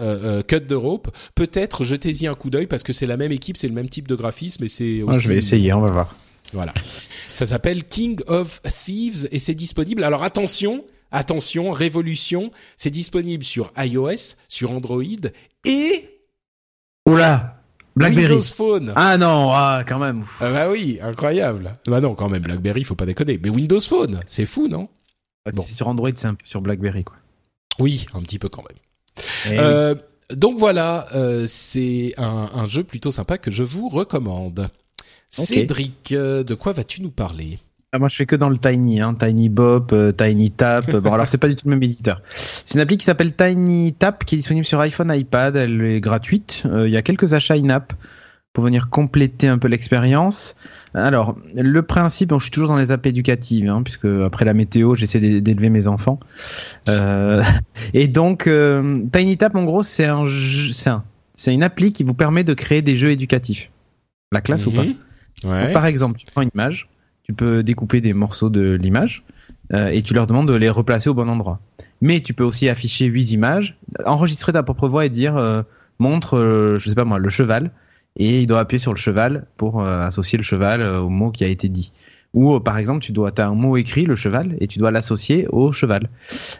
euh, 0.01 0.43
Cut 0.43 0.61
the 0.61 0.73
Rope, 0.73 1.09
peut-être 1.35 1.85
jetez-y 1.85 2.27
un 2.27 2.35
coup 2.35 2.51
d'œil 2.51 2.67
parce 2.67 2.83
que 2.83 2.93
c'est 2.93 3.07
la 3.07 3.17
même 3.17 3.33
équipe, 3.33 3.57
c'est 3.57 3.69
le 3.69 3.75
même 3.75 3.89
type 3.89 4.07
de 4.07 4.15
graphisme 4.15 4.65
et 4.65 4.69
c'est. 4.69 5.03
Ah, 5.09 5.19
je 5.19 5.29
vais 5.29 5.37
essayer, 5.37 5.73
on 5.73 5.81
va 5.81 5.91
voir. 5.91 6.15
Voilà, 6.53 6.73
ça 7.33 7.47
s'appelle 7.47 7.85
King 7.85 8.21
of 8.27 8.63
Thieves 8.85 9.29
et 9.33 9.39
c'est 9.39 9.55
disponible. 9.55 10.05
Alors 10.05 10.23
attention, 10.23 10.85
attention, 11.11 11.71
révolution, 11.71 12.51
c'est 12.77 12.91
disponible 12.91 13.45
sur 13.45 13.73
iOS, 13.77 14.37
sur 14.49 14.73
Android 14.73 15.03
et. 15.65 16.09
Oula 17.07 17.55
BlackBerry. 17.97 18.35
Windows 18.35 18.55
Phone. 18.55 18.93
Ah 18.95 19.19
non, 19.19 19.51
ah, 19.53 19.83
quand 19.87 19.99
même. 19.99 20.25
Ah 20.41 20.51
bah 20.51 20.71
oui, 20.71 20.99
incroyable. 21.03 21.73
Bah 21.87 22.01
non, 22.01 22.15
quand 22.15 22.29
même, 22.29 22.43
BlackBerry, 22.43 22.85
faut 22.85 22.95
pas 22.95 23.07
déconner. 23.07 23.41
Mais 23.43 23.51
Windows 23.51 23.81
Phone, 23.81 24.21
c'est 24.27 24.47
fou, 24.47 24.69
non? 24.69 24.89
Bah, 25.45 25.53
bon. 25.55 25.63
Sur 25.63 25.89
Android, 25.89 26.11
c'est 26.15 26.29
un 26.29 26.35
peu 26.35 26.47
sur 26.47 26.61
BlackBerry, 26.61 27.05
quoi. 27.05 27.17
Oui, 27.79 28.07
un 28.15 28.23
petit 28.23 28.39
peu 28.39 28.49
quand 28.49 28.63
même. 28.69 28.79
Eh 29.47 29.59
euh, 29.59 29.95
donc 30.33 30.59
voilà, 30.59 31.07
euh, 31.15 31.47
c'est 31.49 32.15
un, 32.19 32.51
un, 32.55 32.69
jeu 32.69 32.85
plutôt 32.85 33.11
sympa 33.11 33.39
que 33.39 33.51
je 33.51 33.63
vous 33.63 33.89
recommande. 33.89 34.69
Cédric, 35.31 36.13
euh, 36.13 36.43
de 36.43 36.55
quoi 36.55 36.73
vas-tu 36.73 37.03
nous 37.03 37.11
parler? 37.11 37.59
Ah, 37.93 37.99
moi, 37.99 38.09
je 38.09 38.17
fais 38.17 38.27
que 38.27 38.37
dans 38.37 38.51
le 38.51 38.59
Tiny, 38.59 39.01
hein. 39.01 39.15
Tiny 39.15 39.49
Bop, 39.49 39.93
euh, 39.95 40.13
Tiny 40.13 40.51
Tap. 40.51 40.95
bon, 40.95 41.13
alors 41.13 41.27
c'est 41.27 41.39
pas 41.39 41.49
du 41.49 41.57
tout 41.57 41.67
le 41.67 41.71
même 41.71 41.83
éditeur. 41.83 42.21
C'est 42.35 42.75
une 42.75 42.81
appli 42.81 42.99
qui 42.99 43.07
s'appelle 43.07 43.35
Tiny 43.35 43.95
Tap, 43.95 44.27
qui 44.27 44.35
est 44.35 44.39
disponible 44.39 44.67
sur 44.67 44.79
iPhone, 44.81 45.11
iPad. 45.15 45.57
Elle 45.57 45.81
est 45.83 46.01
gratuite. 46.01 46.65
Euh, 46.67 46.87
il 46.87 46.93
y 46.93 46.99
a 46.99 47.03
quelques 47.03 47.33
achats 47.33 47.55
in-app 47.55 47.95
pour 48.53 48.65
venir 48.65 48.91
compléter 48.91 49.49
un 49.49 49.57
peu 49.57 49.69
l'expérience. 49.69 50.55
Alors, 50.93 51.37
le 51.55 51.81
principe, 51.81 52.29
bon, 52.29 52.39
je 52.39 52.45
suis 52.45 52.51
toujours 52.51 52.69
dans 52.69 52.77
les 52.77 52.91
apps 52.91 53.07
éducatives, 53.07 53.71
hein, 53.71 53.83
puisque 53.83 54.05
après 54.05 54.45
la 54.45 54.53
météo, 54.53 54.95
j'essaie 54.95 55.21
d'élever 55.41 55.71
mes 55.71 55.87
enfants. 55.87 56.21
Euh, 56.91 57.43
et 57.95 58.07
donc, 58.07 58.51
Tiny 59.13 59.39
Tap, 59.39 59.55
en 59.55 59.65
gros, 59.65 59.83
c'est 59.83 60.07
un, 60.07 60.25
une 61.47 61.63
appli 61.63 61.95
qui 61.95 62.05
vous 62.05 62.15
permet 62.15 62.45
de 62.45 62.53
créer 62.53 62.83
des 62.83 62.97
jeux 62.97 63.11
éducatifs. 63.11 63.71
La 64.31 64.43
classe 64.43 64.67
ou 64.67 64.73
pas? 64.73 64.85
Mhm. 64.85 65.73
Par 65.73 65.87
exemple, 65.87 66.19
tu 66.19 66.27
prends 66.27 66.43
une 66.43 66.51
image 66.53 66.89
tu 67.29 67.35
peux 67.35 67.63
découper 67.63 68.01
des 68.01 68.15
morceaux 68.15 68.49
de 68.49 68.73
l'image 68.73 69.23
euh, 69.75 69.89
et 69.89 70.03
tu 70.03 70.15
leur 70.15 70.27
demandes 70.27 70.49
de 70.49 70.55
les 70.55 70.71
replacer 70.71 71.11
au 71.11 71.15
bon 71.15 71.29
endroit. 71.29 71.61
Mais 72.01 72.21
tu 72.21 72.33
peux 72.33 72.45
aussi 72.45 72.69
afficher 72.69 73.05
huit 73.05 73.33
images, 73.33 73.77
enregistrer 74.07 74.53
ta 74.53 74.63
propre 74.63 74.89
voix 74.89 75.05
et 75.05 75.11
dire 75.11 75.37
euh, 75.37 75.63
montre, 75.99 76.39
euh, 76.39 76.79
je 76.79 76.89
sais 76.89 76.95
pas 76.95 77.05
moi, 77.05 77.19
le 77.19 77.29
cheval 77.29 77.71
et 78.17 78.41
il 78.41 78.47
doit 78.47 78.61
appuyer 78.61 78.79
sur 78.79 78.95
le 78.95 78.99
cheval 78.99 79.47
pour 79.57 79.81
associer 79.85 80.39
le 80.39 80.43
cheval 80.43 80.83
au 80.83 81.09
mot 81.09 81.31
qui 81.31 81.45
a 81.45 81.47
été 81.47 81.69
dit. 81.69 81.93
Ou 82.35 82.59
par 82.59 82.77
exemple, 82.77 83.01
tu 83.01 83.13
dois, 83.13 83.31
as 83.39 83.47
un 83.47 83.55
mot 83.55 83.77
écrit, 83.77 84.07
le 84.07 84.17
cheval, 84.17 84.57
et 84.61 84.67
tu 84.67 84.81
dois 84.81 84.91
l'associer 84.91 85.47
au 85.51 85.71
cheval. 85.71 86.11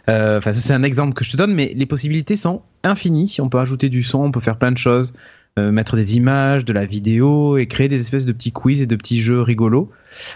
Enfin, 0.07 0.53
c'est 0.53 0.73
un 0.73 0.83
exemple 0.83 1.15
que 1.15 1.25
je 1.25 1.31
te 1.31 1.35
donne, 1.35 1.53
mais 1.53 1.73
les 1.75 1.85
possibilités 1.85 2.37
sont 2.37 2.61
infinies. 2.83 3.35
On 3.41 3.49
peut 3.49 3.59
ajouter 3.59 3.89
du 3.89 4.03
son, 4.03 4.19
on 4.19 4.31
peut 4.31 4.39
faire 4.39 4.57
plein 4.57 4.71
de 4.71 4.77
choses. 4.77 5.11
Euh, 5.59 5.71
mettre 5.71 5.95
des 5.95 6.15
images, 6.15 6.63
de 6.63 6.73
la 6.73 6.85
vidéo 6.85 7.57
et 7.57 7.67
créer 7.67 7.87
des 7.87 7.99
espèces 7.99 8.25
de 8.25 8.31
petits 8.31 8.51
quiz 8.51 8.81
et 8.81 8.85
de 8.85 8.95
petits 8.95 9.19
jeux 9.19 9.41
rigolos. 9.41 9.91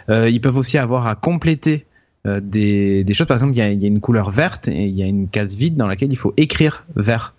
Euh, 0.09 0.29
ils 0.29 0.41
peuvent 0.41 0.57
aussi 0.57 0.77
avoir 0.77 1.07
à 1.07 1.15
compléter 1.15 1.85
euh, 2.27 2.41
des, 2.41 3.03
des, 3.03 3.13
choses. 3.13 3.27
Par 3.27 3.37
exemple, 3.37 3.53
il 3.53 3.57
y, 3.57 3.61
a, 3.61 3.87
une 3.87 3.99
couleur 4.01 4.31
verte 4.31 4.67
et 4.67 4.85
il 4.85 4.95
y 4.95 5.03
a 5.03 5.05
une 5.05 5.29
case 5.29 5.55
vide 5.55 5.75
dans 5.75 5.87
laquelle 5.87 6.11
il 6.11 6.17
faut 6.17 6.33
écrire 6.35 6.85
vert. 6.95 7.35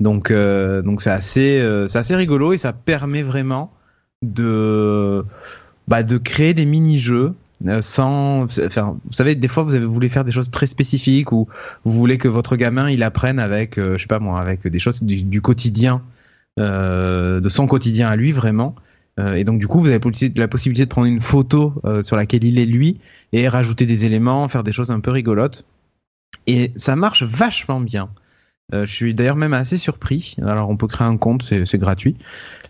Donc, 0.00 0.32
donc 0.32 1.02
c'est 1.02 1.10
assez, 1.10 1.60
assez 1.94 2.16
rigolo 2.16 2.54
et 2.54 2.58
ça 2.58 2.72
permet 2.72 3.22
vraiment 3.22 3.70
de, 4.22 5.24
bah, 5.86 6.02
de 6.02 6.16
créer 6.16 6.54
des 6.54 6.64
mini-jeux 6.64 7.32
sans 7.80 8.44
enfin, 8.44 8.96
vous 9.04 9.12
savez 9.12 9.36
des 9.36 9.46
fois 9.46 9.62
vous 9.62 9.76
avez 9.76 9.84
voulu 9.84 10.08
faire 10.08 10.24
des 10.24 10.32
choses 10.32 10.50
très 10.50 10.66
spécifiques 10.66 11.30
ou 11.30 11.46
vous 11.84 11.92
voulez 11.92 12.18
que 12.18 12.26
votre 12.26 12.56
gamin 12.56 12.90
il 12.90 13.04
apprenne 13.04 13.38
avec 13.38 13.76
je 13.76 13.96
sais 13.98 14.08
pas 14.08 14.18
moi 14.18 14.40
avec 14.40 14.66
des 14.66 14.78
choses 14.80 15.02
du, 15.04 15.40
quotidien 15.42 15.96
euh, 15.96 16.21
de 16.58 17.48
son 17.48 17.66
quotidien 17.66 18.08
à 18.08 18.16
lui 18.16 18.32
vraiment. 18.32 18.74
Euh, 19.20 19.34
et 19.34 19.44
donc 19.44 19.58
du 19.58 19.68
coup, 19.68 19.80
vous 19.80 19.88
avez 19.88 20.00
la 20.36 20.48
possibilité 20.48 20.84
de 20.84 20.90
prendre 20.90 21.06
une 21.06 21.20
photo 21.20 21.74
euh, 21.84 22.02
sur 22.02 22.16
laquelle 22.16 22.44
il 22.44 22.58
est 22.58 22.66
lui 22.66 22.98
et 23.32 23.48
rajouter 23.48 23.86
des 23.86 24.06
éléments, 24.06 24.48
faire 24.48 24.64
des 24.64 24.72
choses 24.72 24.90
un 24.90 25.00
peu 25.00 25.10
rigolotes. 25.10 25.64
Et 26.46 26.72
ça 26.76 26.96
marche 26.96 27.22
vachement 27.22 27.80
bien. 27.80 28.08
je 28.72 28.86
suis 28.86 29.14
d'ailleurs 29.14 29.36
même 29.36 29.52
assez 29.52 29.76
surpris. 29.76 30.36
Alors 30.42 30.70
on 30.70 30.76
peut 30.76 30.86
créer 30.86 31.06
un 31.06 31.18
compte, 31.18 31.42
c'est 31.42 31.78
gratuit. 31.78 32.16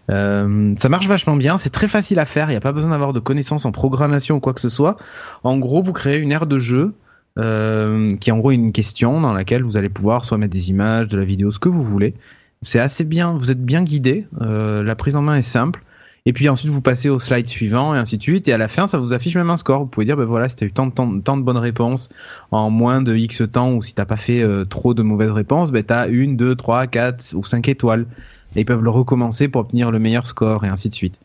ça 0.09 0.89
marche 0.89 1.07
vachement 1.07 1.37
bien, 1.37 1.59
c'est 1.59 1.71
très 1.71 1.89
facile 1.89 2.19
à 2.19 2.25
faire, 2.25 2.49
il 2.49 2.55
n'y 2.55 2.57
a 2.57 2.61
pas 2.61 2.73
besoin 2.73 2.91
d'avoir 2.91 3.13
de 3.13 3.21
connaissances 3.21 3.65
en 3.65 3.73
programmation 3.73 4.37
ou 4.37 4.41
quoi 4.41 4.53
que 4.53 4.61
ce 4.61 4.69
soit. 4.69 4.97
En 5.45 5.59
gros, 5.59 5.81
vous 5.81 5.93
créez 5.93 6.19
une 6.19 6.33
aire 6.33 6.47
de 6.47 6.59
jeu 6.59 6.95
qui 7.37 7.41
est 7.43 8.33
en 8.33 8.39
gros 8.39 8.51
une 8.51 8.73
question 8.73 9.21
dans 9.21 9.33
laquelle 9.33 9.63
vous 9.63 9.77
allez 9.77 9.89
pouvoir 9.89 10.25
soit 10.25 10.39
mettre 10.39 10.53
des 10.53 10.71
images, 10.71 11.07
de 11.07 11.17
la 11.17 11.25
vidéo, 11.25 11.51
ce 11.53 11.61
que 11.61 11.69
vous 11.69 11.85
voulez. 11.85 12.15
C'est 12.63 12.79
assez 12.79 13.05
bien, 13.05 13.37
vous 13.37 13.51
êtes 13.51 13.63
bien 13.63 13.83
guidé, 13.83 14.27
euh, 14.41 14.83
la 14.83 14.95
prise 14.95 15.17
en 15.17 15.23
main 15.23 15.37
est 15.37 15.43
simple. 15.43 15.83
Et 16.25 16.33
puis 16.33 16.49
ensuite, 16.49 16.71
vous 16.71 16.83
passez 16.83 17.09
au 17.09 17.19
slide 17.19 17.49
suivant 17.49 17.95
et 17.97 17.99
ainsi 17.99 18.17
de 18.17 18.23
suite. 18.23 18.47
Et 18.47 18.53
à 18.53 18.59
la 18.59 18.69
fin, 18.69 18.87
ça 18.87 18.99
vous 18.99 19.13
affiche 19.13 19.35
même 19.35 19.51
un 19.51 19.57
score. 19.57 19.81
Vous 19.81 19.87
pouvez 19.87 20.07
dire, 20.07 20.17
ben 20.17 20.25
voilà, 20.25 20.49
si 20.49 20.55
tu 20.55 20.63
as 20.63 20.67
eu 20.69 20.73
tant, 20.73 20.89
tant, 20.89 21.19
tant, 21.19 21.37
de 21.37 21.43
bonnes 21.43 21.57
réponses 21.57 22.09
en 22.53 22.71
moins 22.71 23.03
de 23.03 23.17
X 23.17 23.43
temps, 23.51 23.73
ou 23.73 23.83
si 23.83 23.93
t'as 23.93 24.05
pas 24.05 24.17
fait 24.17 24.41
euh, 24.41 24.65
trop 24.65 24.95
de 24.95 25.03
mauvaises 25.03 25.33
réponses, 25.33 25.73
ben 25.73 25.83
tu 25.83 25.93
as 25.93 26.07
une, 26.07 26.37
deux, 26.37 26.55
trois, 26.55 26.87
quatre 26.87 27.35
ou 27.35 27.45
cinq 27.45 27.69
étoiles. 27.69 28.07
Et 28.55 28.61
ils 28.61 28.65
peuvent 28.65 28.85
le 28.85 28.91
recommencer 28.91 29.49
pour 29.49 29.63
obtenir 29.63 29.91
le 29.91 29.99
meilleur 29.99 30.27
score 30.27 30.65
et 30.65 30.69
ainsi 30.69 30.89
de 30.89 30.95
suite. 30.95 31.19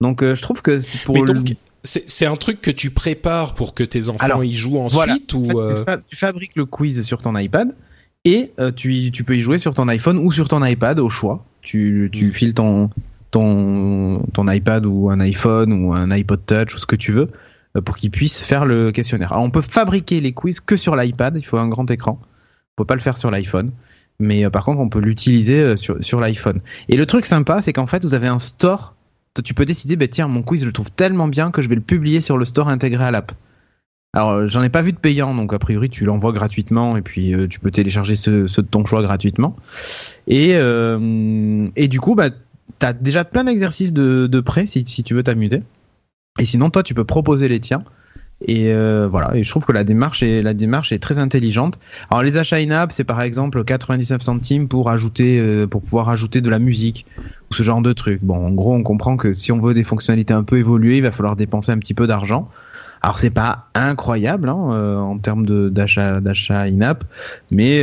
Donc 0.00 0.22
euh, 0.22 0.34
je 0.34 0.42
trouve 0.42 0.62
que 0.62 0.80
pour... 1.04 1.14
Mais 1.14 1.22
donc, 1.22 1.54
c'est 1.82 2.26
un 2.26 2.36
truc 2.36 2.60
que 2.60 2.70
tu 2.70 2.90
prépares 2.90 3.54
pour 3.54 3.74
que 3.74 3.82
tes 3.82 4.10
enfants 4.10 4.42
y 4.42 4.54
jouent 4.54 4.80
ensuite 4.80 5.32
ou 5.32 5.60
euh 5.60 5.82
tu, 6.08 6.16
fabriques 6.16 6.54
le 6.54 6.66
quiz 6.66 7.02
sur 7.02 7.22
ton 7.22 7.36
iPad 7.38 7.74
et 8.24 8.52
euh, 8.58 8.70
tu, 8.72 9.10
tu, 9.12 9.24
peux 9.24 9.36
y 9.36 9.40
jouer 9.40 9.58
sur 9.58 9.74
ton 9.74 9.88
iPhone 9.88 10.18
ou 10.18 10.32
sur 10.32 10.48
ton 10.48 10.64
iPad 10.64 10.98
au 10.98 11.08
choix. 11.08 11.44
Tu, 11.62 12.10
tu 12.12 12.26
mm. 12.26 12.32
files 12.32 12.54
ton, 12.54 12.90
ton, 13.30 14.22
ton 14.32 14.50
iPad 14.50 14.86
ou 14.86 15.10
un 15.10 15.20
iPhone 15.20 15.72
ou 15.72 15.94
un 15.94 16.10
iPod 16.10 16.40
Touch 16.46 16.74
ou 16.74 16.78
ce 16.78 16.86
que 16.86 16.96
tu 16.96 17.12
veux 17.12 17.30
euh, 17.76 17.80
pour 17.80 17.96
qu'il 17.96 18.10
puisse 18.10 18.42
faire 18.42 18.66
le 18.66 18.92
questionnaire. 18.92 19.32
Alors 19.32 19.44
on 19.44 19.50
peut 19.50 19.62
fabriquer 19.62 20.20
les 20.20 20.32
quiz 20.32 20.60
que 20.60 20.76
sur 20.76 20.96
l'iPad, 20.96 21.36
il 21.36 21.44
faut 21.44 21.58
un 21.58 21.68
grand 21.68 21.90
écran. 21.90 22.18
On 22.22 22.82
peut 22.82 22.86
pas 22.86 22.94
le 22.94 23.00
faire 23.00 23.16
sur 23.16 23.30
l'iPhone. 23.30 23.72
Mais 24.18 24.48
par 24.50 24.66
contre, 24.66 24.80
on 24.80 24.90
peut 24.90 25.00
l'utiliser 25.00 25.78
sur, 25.78 25.96
sur 26.04 26.20
l'iPhone. 26.20 26.60
Et 26.90 26.96
le 26.98 27.06
truc 27.06 27.24
sympa, 27.24 27.62
c'est 27.62 27.72
qu'en 27.72 27.86
fait, 27.86 28.04
vous 28.04 28.12
avez 28.12 28.26
un 28.26 28.38
store 28.38 28.94
tu 29.44 29.54
peux 29.54 29.64
décider, 29.64 29.96
bah, 29.96 30.08
tiens, 30.08 30.28
mon 30.28 30.42
quiz, 30.42 30.62
je 30.62 30.66
le 30.66 30.72
trouve 30.72 30.90
tellement 30.90 31.28
bien 31.28 31.50
que 31.50 31.62
je 31.62 31.68
vais 31.68 31.74
le 31.74 31.80
publier 31.80 32.20
sur 32.20 32.36
le 32.38 32.44
store 32.44 32.68
intégré 32.68 33.04
à 33.04 33.10
l'app. 33.10 33.32
Alors, 34.12 34.30
euh, 34.30 34.46
j'en 34.48 34.62
ai 34.62 34.70
pas 34.70 34.82
vu 34.82 34.92
de 34.92 34.98
payant, 34.98 35.34
donc 35.34 35.52
a 35.52 35.58
priori, 35.58 35.88
tu 35.88 36.04
l'envoies 36.04 36.32
gratuitement 36.32 36.96
et 36.96 37.02
puis 37.02 37.32
euh, 37.32 37.46
tu 37.46 37.60
peux 37.60 37.70
télécharger 37.70 38.16
ceux, 38.16 38.46
de 38.46 38.62
ton 38.62 38.84
choix 38.84 39.02
gratuitement. 39.02 39.54
Et, 40.26 40.54
euh, 40.54 41.68
du 41.76 42.00
coup, 42.00 42.16
bah, 42.16 42.30
tu 42.30 42.86
déjà 43.00 43.24
plein 43.24 43.44
d'exercices 43.44 43.92
de, 43.92 44.26
de 44.26 44.40
prêt 44.40 44.66
si, 44.66 44.82
tu 44.84 45.14
veux 45.14 45.22
t'amuser. 45.22 45.62
Et 46.38 46.44
sinon, 46.44 46.70
toi, 46.70 46.82
tu 46.82 46.94
peux 46.94 47.04
proposer 47.04 47.48
les 47.48 47.60
tiens. 47.60 47.84
Et 48.48 48.72
voilà, 49.06 49.36
et 49.36 49.42
je 49.42 49.50
trouve 49.50 49.66
que 49.66 49.72
la 49.72 49.84
démarche 49.84 50.22
est 50.22 50.98
très 50.98 51.18
intelligente. 51.18 51.78
Alors 52.10 52.22
les 52.22 52.38
achats 52.38 52.56
in-app, 52.56 52.90
c'est 52.90 53.04
par 53.04 53.20
exemple 53.20 53.62
99 53.62 54.22
centimes 54.22 54.66
pour 54.66 54.88
ajouter 54.88 55.66
pour 55.66 55.82
pouvoir 55.82 56.08
ajouter 56.08 56.40
de 56.40 56.48
la 56.48 56.58
musique 56.58 57.04
ou 57.50 57.54
ce 57.54 57.62
genre 57.62 57.82
de 57.82 57.92
truc. 57.92 58.20
Bon, 58.22 58.46
en 58.46 58.50
gros, 58.50 58.74
on 58.74 58.82
comprend 58.82 59.18
que 59.18 59.34
si 59.34 59.52
on 59.52 59.60
veut 59.60 59.74
des 59.74 59.84
fonctionnalités 59.84 60.32
un 60.32 60.42
peu 60.42 60.56
évoluées, 60.56 60.96
il 60.96 61.02
va 61.02 61.10
falloir 61.10 61.36
dépenser 61.36 61.70
un 61.70 61.78
petit 61.78 61.92
peu 61.92 62.06
d'argent. 62.06 62.48
Alors 63.02 63.18
c'est 63.18 63.30
pas 63.30 63.68
incroyable 63.74 64.48
hein, 64.48 64.72
euh, 64.72 64.96
en 64.96 65.18
termes 65.18 65.46
d'achat 65.70 66.20
d'achat 66.20 66.62
in-app, 66.62 67.04
mais 67.50 67.82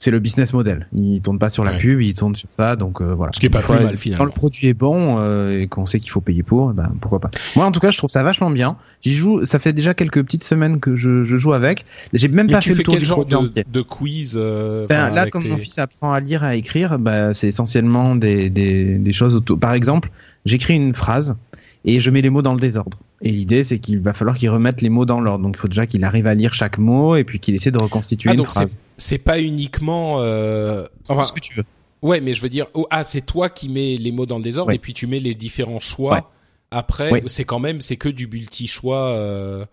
c'est 0.00 0.10
le 0.10 0.18
business 0.18 0.54
model. 0.54 0.88
Il 0.94 1.20
tourne 1.20 1.38
pas 1.38 1.50
sur 1.50 1.62
la 1.62 1.74
pub, 1.74 2.00
il 2.00 2.14
tourne 2.14 2.34
sur 2.34 2.48
ça, 2.50 2.74
donc 2.74 3.02
euh, 3.02 3.14
voilà. 3.14 3.32
Ce 3.34 3.38
qui 3.38 3.46
est 3.46 3.50
pas 3.50 3.60
plus 3.60 3.74
mal 3.74 3.98
finalement. 3.98 4.24
Quand 4.24 4.24
le 4.24 4.34
produit 4.34 4.68
est 4.68 4.74
bon 4.74 5.18
euh, 5.18 5.60
et 5.60 5.68
qu'on 5.68 5.84
sait 5.84 6.00
qu'il 6.00 6.10
faut 6.10 6.22
payer 6.22 6.42
pour, 6.42 6.72
ben 6.72 6.90
pourquoi 7.02 7.20
pas. 7.20 7.30
Moi 7.54 7.66
en 7.66 7.70
tout 7.70 7.80
cas, 7.80 7.90
je 7.90 7.98
trouve 7.98 8.08
ça 8.08 8.22
vachement 8.22 8.48
bien. 8.48 8.76
J'y 9.02 9.12
joue, 9.12 9.44
ça 9.44 9.58
fait 9.58 9.74
déjà 9.74 9.92
quelques 9.92 10.22
petites 10.24 10.42
semaines 10.42 10.80
que 10.80 10.96
je, 10.96 11.24
je 11.24 11.36
joue 11.36 11.52
avec. 11.52 11.84
J'ai 12.14 12.28
même 12.28 12.48
pas 12.50 12.62
fait 12.62 12.70
le 12.70 12.82
tour 12.82 12.94
quel 12.94 13.00
du 13.00 13.06
genre 13.06 13.26
de, 13.26 13.62
de, 13.70 13.82
quiz 13.82 14.38
euh, 14.40 14.86
ben, 14.86 15.10
Là, 15.10 15.28
comme 15.28 15.46
mon 15.46 15.58
fils 15.58 15.78
apprend 15.78 16.14
à 16.14 16.20
lire 16.20 16.44
à 16.44 16.56
écrire, 16.56 16.98
ben, 16.98 17.34
c'est 17.34 17.48
essentiellement 17.48 18.16
des, 18.16 18.48
des, 18.48 18.96
des 18.96 19.12
choses 19.12 19.36
autour. 19.36 19.58
Par 19.58 19.74
exemple, 19.74 20.10
j'écris 20.46 20.76
une 20.76 20.94
phrase 20.94 21.36
et 21.84 22.00
je 22.00 22.10
mets 22.10 22.20
les 22.20 22.30
mots 22.30 22.42
dans 22.42 22.54
le 22.54 22.60
désordre. 22.60 22.98
Et 23.22 23.30
l'idée, 23.30 23.62
c'est 23.64 23.78
qu'il 23.78 24.00
va 24.00 24.12
falloir 24.12 24.36
qu'il 24.36 24.50
remette 24.50 24.82
les 24.82 24.88
mots 24.88 25.06
dans 25.06 25.20
l'ordre. 25.20 25.44
Donc, 25.44 25.56
il 25.56 25.60
faut 25.60 25.68
déjà 25.68 25.86
qu'il 25.86 26.04
arrive 26.04 26.26
à 26.26 26.34
lire 26.34 26.54
chaque 26.54 26.78
mot 26.78 27.16
et 27.16 27.24
puis 27.24 27.40
qu'il 27.40 27.54
essaie 27.54 27.70
de 27.70 27.82
reconstituer 27.82 28.30
ah, 28.30 28.34
une 28.34 28.44
phrase. 28.44 28.78
C'est 28.96 29.18
pas 29.18 29.40
uniquement. 29.40 30.16
Euh... 30.20 30.86
Enfin, 31.08 31.24
ce 31.24 31.32
que 31.32 31.40
tu 31.40 31.54
veux. 31.54 31.64
Ouais, 32.02 32.20
mais 32.20 32.32
je 32.32 32.40
veux 32.40 32.48
dire, 32.48 32.66
oh, 32.74 32.86
ah, 32.90 33.04
c'est 33.04 33.20
toi 33.20 33.48
qui 33.48 33.68
mets 33.68 33.96
les 33.96 34.12
mots 34.12 34.26
dans 34.26 34.38
le 34.38 34.42
désordre 34.42 34.72
et 34.72 34.78
puis 34.78 34.94
tu 34.94 35.06
mets 35.06 35.20
les 35.20 35.34
différents 35.34 35.80
choix. 35.80 36.30
Après, 36.70 37.22
c'est 37.26 37.44
quand 37.44 37.58
même, 37.58 37.80
c'est 37.80 37.96
que 37.96 38.08
du 38.08 38.26
multi 38.26 38.66
choix. 38.66 39.08
Euh... 39.08 39.64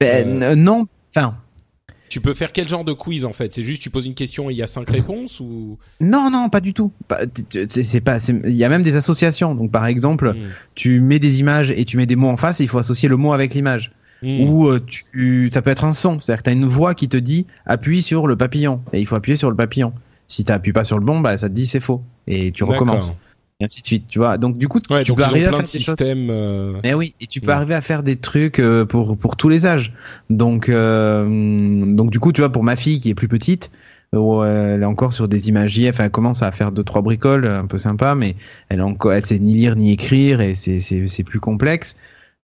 Ben, 0.00 0.42
euh... 0.42 0.54
non, 0.54 0.86
enfin, 1.14 1.36
tu 2.08 2.20
peux 2.20 2.34
faire 2.34 2.52
quel 2.52 2.68
genre 2.68 2.84
de 2.84 2.92
quiz 2.92 3.24
en 3.24 3.32
fait? 3.32 3.52
C'est 3.52 3.62
juste 3.62 3.82
tu 3.82 3.90
poses 3.90 4.06
une 4.06 4.14
question 4.14 4.50
et 4.50 4.52
il 4.52 4.56
y 4.56 4.62
a 4.62 4.66
cinq 4.66 4.88
réponses 4.90 5.40
ou? 5.40 5.78
Non 6.00 6.30
non 6.30 6.48
pas 6.48 6.60
du 6.60 6.72
tout. 6.72 6.92
C'est 7.68 8.00
pas 8.00 8.18
il 8.28 8.54
y 8.54 8.64
a 8.64 8.68
même 8.68 8.82
des 8.82 8.96
associations. 8.96 9.54
Donc 9.54 9.70
par 9.70 9.86
exemple, 9.86 10.32
hmm. 10.32 10.48
tu 10.74 11.00
mets 11.00 11.18
des 11.18 11.40
images 11.40 11.70
et 11.70 11.84
tu 11.84 11.96
mets 11.96 12.06
des 12.06 12.16
mots 12.16 12.28
en 12.28 12.36
face 12.36 12.60
et 12.60 12.64
il 12.64 12.68
faut 12.68 12.78
associer 12.78 13.08
le 13.08 13.16
mot 13.16 13.32
avec 13.32 13.54
l'image. 13.54 13.92
Hmm. 14.22 14.40
Ou 14.40 14.68
euh, 14.68 14.82
tu 14.86 15.50
ça 15.52 15.62
peut 15.62 15.70
être 15.70 15.84
un 15.84 15.94
son, 15.94 16.20
c'est-à-dire 16.20 16.42
que 16.42 16.44
tu 16.44 16.50
as 16.50 16.54
une 16.54 16.66
voix 16.66 16.94
qui 16.94 17.08
te 17.08 17.16
dit 17.16 17.46
appuie 17.66 18.02
sur 18.02 18.26
le 18.26 18.36
papillon 18.36 18.80
et 18.92 19.00
il 19.00 19.06
faut 19.06 19.16
appuyer 19.16 19.36
sur 19.36 19.50
le 19.50 19.56
papillon. 19.56 19.92
Si 20.28 20.44
tu 20.44 20.52
appuies 20.52 20.72
pas 20.72 20.84
sur 20.84 20.98
le 20.98 21.04
bon, 21.04 21.20
bah 21.20 21.38
ça 21.38 21.48
te 21.48 21.54
dit 21.54 21.66
c'est 21.66 21.80
faux 21.80 22.02
et 22.26 22.50
tu 22.50 22.64
recommences 22.64 23.14
et 23.60 23.64
ainsi 23.64 23.80
de 23.80 23.86
suite, 23.86 24.04
tu 24.08 24.18
vois. 24.18 24.36
Donc 24.36 24.58
du 24.58 24.68
coup, 24.68 24.80
tu 24.80 24.88
peux 25.14 25.22
arriver 25.22 25.46
à 25.46 25.50
faire 25.50 25.60
des 25.60 25.66
systèmes. 25.66 26.28
Euh, 26.30 26.74
Mais 26.84 26.94
oui, 26.94 27.14
et 27.20 27.26
tu 27.26 27.40
peux 27.40 27.52
arriver 27.52 27.74
à 27.74 27.80
faire 27.80 28.02
des 28.02 28.16
trucs 28.16 28.58
euh, 28.58 28.84
pour 28.84 29.16
pour 29.16 29.36
tous 29.36 29.48
les 29.48 29.66
âges. 29.66 29.92
Donc 30.28 30.68
euh, 30.68 31.24
donc 31.86 32.10
du 32.10 32.20
coup, 32.20 32.32
tu 32.32 32.42
vois, 32.42 32.52
pour 32.52 32.64
ma 32.64 32.76
fille 32.76 33.00
qui 33.00 33.10
est 33.10 33.14
plus 33.14 33.28
petite, 33.28 33.70
elle 34.12 34.82
est 34.82 34.84
encore 34.84 35.12
sur 35.12 35.26
des. 35.28 35.50
Enfin, 35.88 36.04
elle 36.04 36.10
commence 36.10 36.42
à 36.42 36.52
faire 36.52 36.70
deux 36.70 36.84
trois 36.84 37.00
bricoles, 37.00 37.46
un 37.46 37.66
peu 37.66 37.78
sympa, 37.78 38.14
mais 38.14 38.36
elle 38.68 38.82
encore, 38.82 39.14
elle 39.14 39.24
sait 39.24 39.38
ni 39.38 39.54
lire 39.54 39.74
ni 39.76 39.92
écrire 39.92 40.40
et 40.40 40.54
c'est 40.54 40.80
c'est 40.80 41.08
c'est 41.08 41.24
plus 41.24 41.40
complexe. 41.40 41.96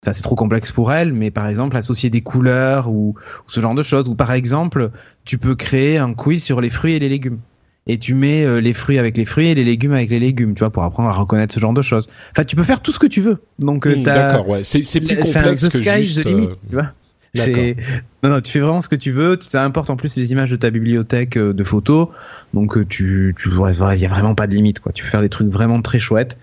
Enfin, 0.04 0.14
c'est 0.14 0.24
trop 0.24 0.36
complexe 0.36 0.72
pour 0.72 0.92
elle, 0.94 1.14
mais 1.14 1.30
par 1.30 1.48
exemple, 1.48 1.78
associer 1.78 2.10
des 2.10 2.22
couleurs 2.22 2.90
ou, 2.90 3.14
ou 3.46 3.50
ce 3.50 3.60
genre 3.60 3.76
de 3.76 3.84
choses. 3.84 4.08
Ou 4.08 4.16
par 4.16 4.32
exemple, 4.32 4.90
tu 5.26 5.38
peux 5.38 5.54
créer 5.54 6.00
un 6.00 6.14
quiz 6.16 6.44
sur 6.44 6.60
les 6.60 6.72
fruits 6.72 6.94
et 6.94 7.00
les 7.00 7.10
légumes 7.10 7.38
et 7.88 7.98
tu 7.98 8.14
mets 8.14 8.44
euh, 8.44 8.62
les 8.62 8.74
fruits 8.74 9.00
avec 9.00 9.18
les 9.18 9.26
fruits 9.26 9.48
et 9.48 9.56
les 9.56 9.64
légumes 9.64 9.94
avec 9.94 10.10
les 10.10 10.20
légumes, 10.20 10.54
tu 10.54 10.60
vois, 10.60 10.70
pour 10.70 10.84
apprendre 10.84 11.10
à 11.10 11.14
reconnaître 11.14 11.54
ce 11.54 11.60
genre 11.60 11.74
de 11.74 11.82
choses. 11.82 12.08
Enfin, 12.32 12.44
tu 12.44 12.56
peux 12.56 12.64
faire 12.64 12.82
tout 12.82 12.92
ce 12.92 13.00
que 13.00 13.08
tu 13.08 13.22
veux. 13.22 13.42
Donc, 13.60 13.86
hmm, 13.86 14.04
d'accord, 14.04 14.48
ouais, 14.48 14.64
c'est 14.64 15.02
plus 15.02 15.18
complexe 15.18 15.68
que 15.70 15.82
juste. 15.82 16.26
Limit, 16.26 16.48
euh, 16.48 16.56
tu 16.70 16.76
vois. 16.76 16.92
Non, 18.24 18.30
non, 18.30 18.42
tu 18.42 18.52
fais 18.52 18.60
vraiment 18.60 18.82
ce 18.82 18.90
que 18.90 18.96
tu 18.96 19.12
veux. 19.12 19.40
Ça 19.42 19.64
importe 19.64 19.90
en 19.90 19.96
plus 19.96 20.16
les 20.16 20.32
images 20.32 20.52
de 20.52 20.58
ta 20.58 20.70
bibliothèque 20.70 21.38
de 21.38 21.64
photos. 21.64 22.10
Donc, 22.54 22.88
tu, 22.88 23.34
tu, 23.38 23.50
il 23.50 24.00
y 24.00 24.06
a 24.06 24.10
vraiment 24.10 24.36
pas 24.36 24.48
de 24.48 24.54
limite, 24.54 24.80
quoi. 24.80 24.92
Tu 24.92 25.04
peux 25.04 25.10
faire 25.10 25.22
des 25.22 25.30
trucs 25.30 25.48
vraiment 25.48 25.82
très 25.82 25.98
chouettes. 25.98 26.38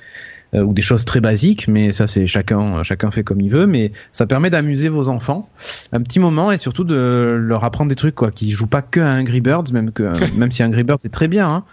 Euh, 0.55 0.63
ou 0.63 0.73
des 0.73 0.81
choses 0.81 1.05
très 1.05 1.21
basiques, 1.21 1.69
mais 1.69 1.93
ça 1.93 2.09
c'est 2.09 2.27
chacun 2.27 2.83
chacun 2.83 3.11
fait 3.11 3.23
comme 3.23 3.39
il 3.43 3.51
veut, 3.51 3.67
mais 3.67 3.93
ça 4.13 4.27
permet 4.27 4.49
d'amuser 4.49 4.89
vos 4.89 5.11
enfants. 5.11 5.51
Un 5.93 6.01
petit 6.01 6.19
moment 6.19 6.51
et 6.51 6.57
surtout 6.57 6.85
de 6.85 7.37
leur 7.39 7.65
apprendre 7.65 7.91
des 7.91 7.97
trucs 7.97 8.15
quoi, 8.15 8.31
qui 8.31 8.51
jouent 8.51 8.67
pas 8.67 8.81
que 8.81 8.99
à 8.99 9.13
Angry 9.13 9.43
Birds, 9.43 9.71
même 9.75 9.91
que 9.91 10.05
même 10.39 10.51
si 10.51 10.65
Angry 10.65 10.85
Birds 10.85 11.01
c'est 11.03 11.13
très 11.13 11.29
bien, 11.29 11.47
hein, 11.47 11.65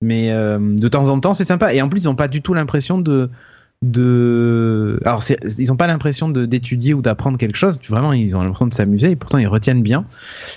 mais 0.00 0.32
euh, 0.32 0.58
de 0.60 0.88
temps 0.88 1.10
en 1.10 1.20
temps 1.20 1.32
c'est 1.32 1.44
sympa. 1.44 1.74
Et 1.74 1.80
en 1.80 1.88
plus 1.88 2.02
ils 2.02 2.08
ont 2.08 2.16
pas 2.16 2.26
du 2.26 2.42
tout 2.42 2.54
l'impression 2.54 2.98
de 2.98 3.30
de 3.82 4.98
alors 5.04 5.22
ils 5.58 5.68
n'ont 5.68 5.76
pas 5.76 5.86
l'impression 5.86 6.28
d'étudier 6.28 6.94
ou 6.94 7.02
d'apprendre 7.02 7.38
quelque 7.38 7.56
chose. 7.56 7.78
Vraiment 7.88 8.12
ils 8.12 8.36
ont 8.36 8.42
l'impression 8.42 8.66
de 8.66 8.74
s'amuser 8.74 9.10
et 9.10 9.16
pourtant 9.16 9.38
ils 9.38 9.46
retiennent 9.46 9.82
bien. 9.82 10.06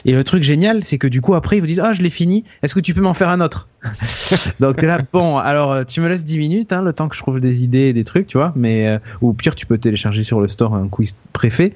Et 0.06 0.14
le 0.14 0.24
truc 0.24 0.44
génial 0.44 0.84
c'est 0.84 0.98
que 0.98 1.08
du 1.08 1.22
coup 1.22 1.36
après 1.36 1.58
ils 1.58 1.60
vous 1.60 1.68
disent 1.68 1.82
ah 1.82 1.94
je 1.94 2.02
l'ai 2.02 2.10
fini. 2.10 2.46
Est-ce 2.64 2.74
que 2.74 2.80
tu 2.80 2.94
peux 2.94 3.02
m'en 3.02 3.14
faire 3.14 3.30
un 3.30 3.42
autre? 3.42 3.68
Donc 4.60 4.78
t'es 4.78 4.88
là 4.88 5.00
bon 5.12 5.38
alors 5.38 5.72
euh, 5.72 5.84
tu 5.84 6.02
me 6.02 6.08
laisses 6.08 6.26
10 6.26 6.38
minutes 6.38 6.74
hein, 6.74 6.82
le 6.82 6.94
temps 6.94 7.10
que 7.10 7.16
je 7.16 7.22
trouve 7.22 7.40
des 7.40 7.64
idées 7.64 7.90
et 7.90 7.94
des 7.94 8.04
trucs 8.04 8.28
tu 8.28 8.38
vois. 8.38 8.54
Mais 8.56 8.88
euh, 8.88 9.00
ou 9.22 9.34
pire 9.34 9.56
tu 9.56 9.66
peux 9.66 9.78
télécharger 9.78 10.24
sur 10.24 10.40
le 10.40 10.48
store 10.48 10.74
un 10.74 10.88
quiz 10.88 11.16
préfet. 11.34 11.74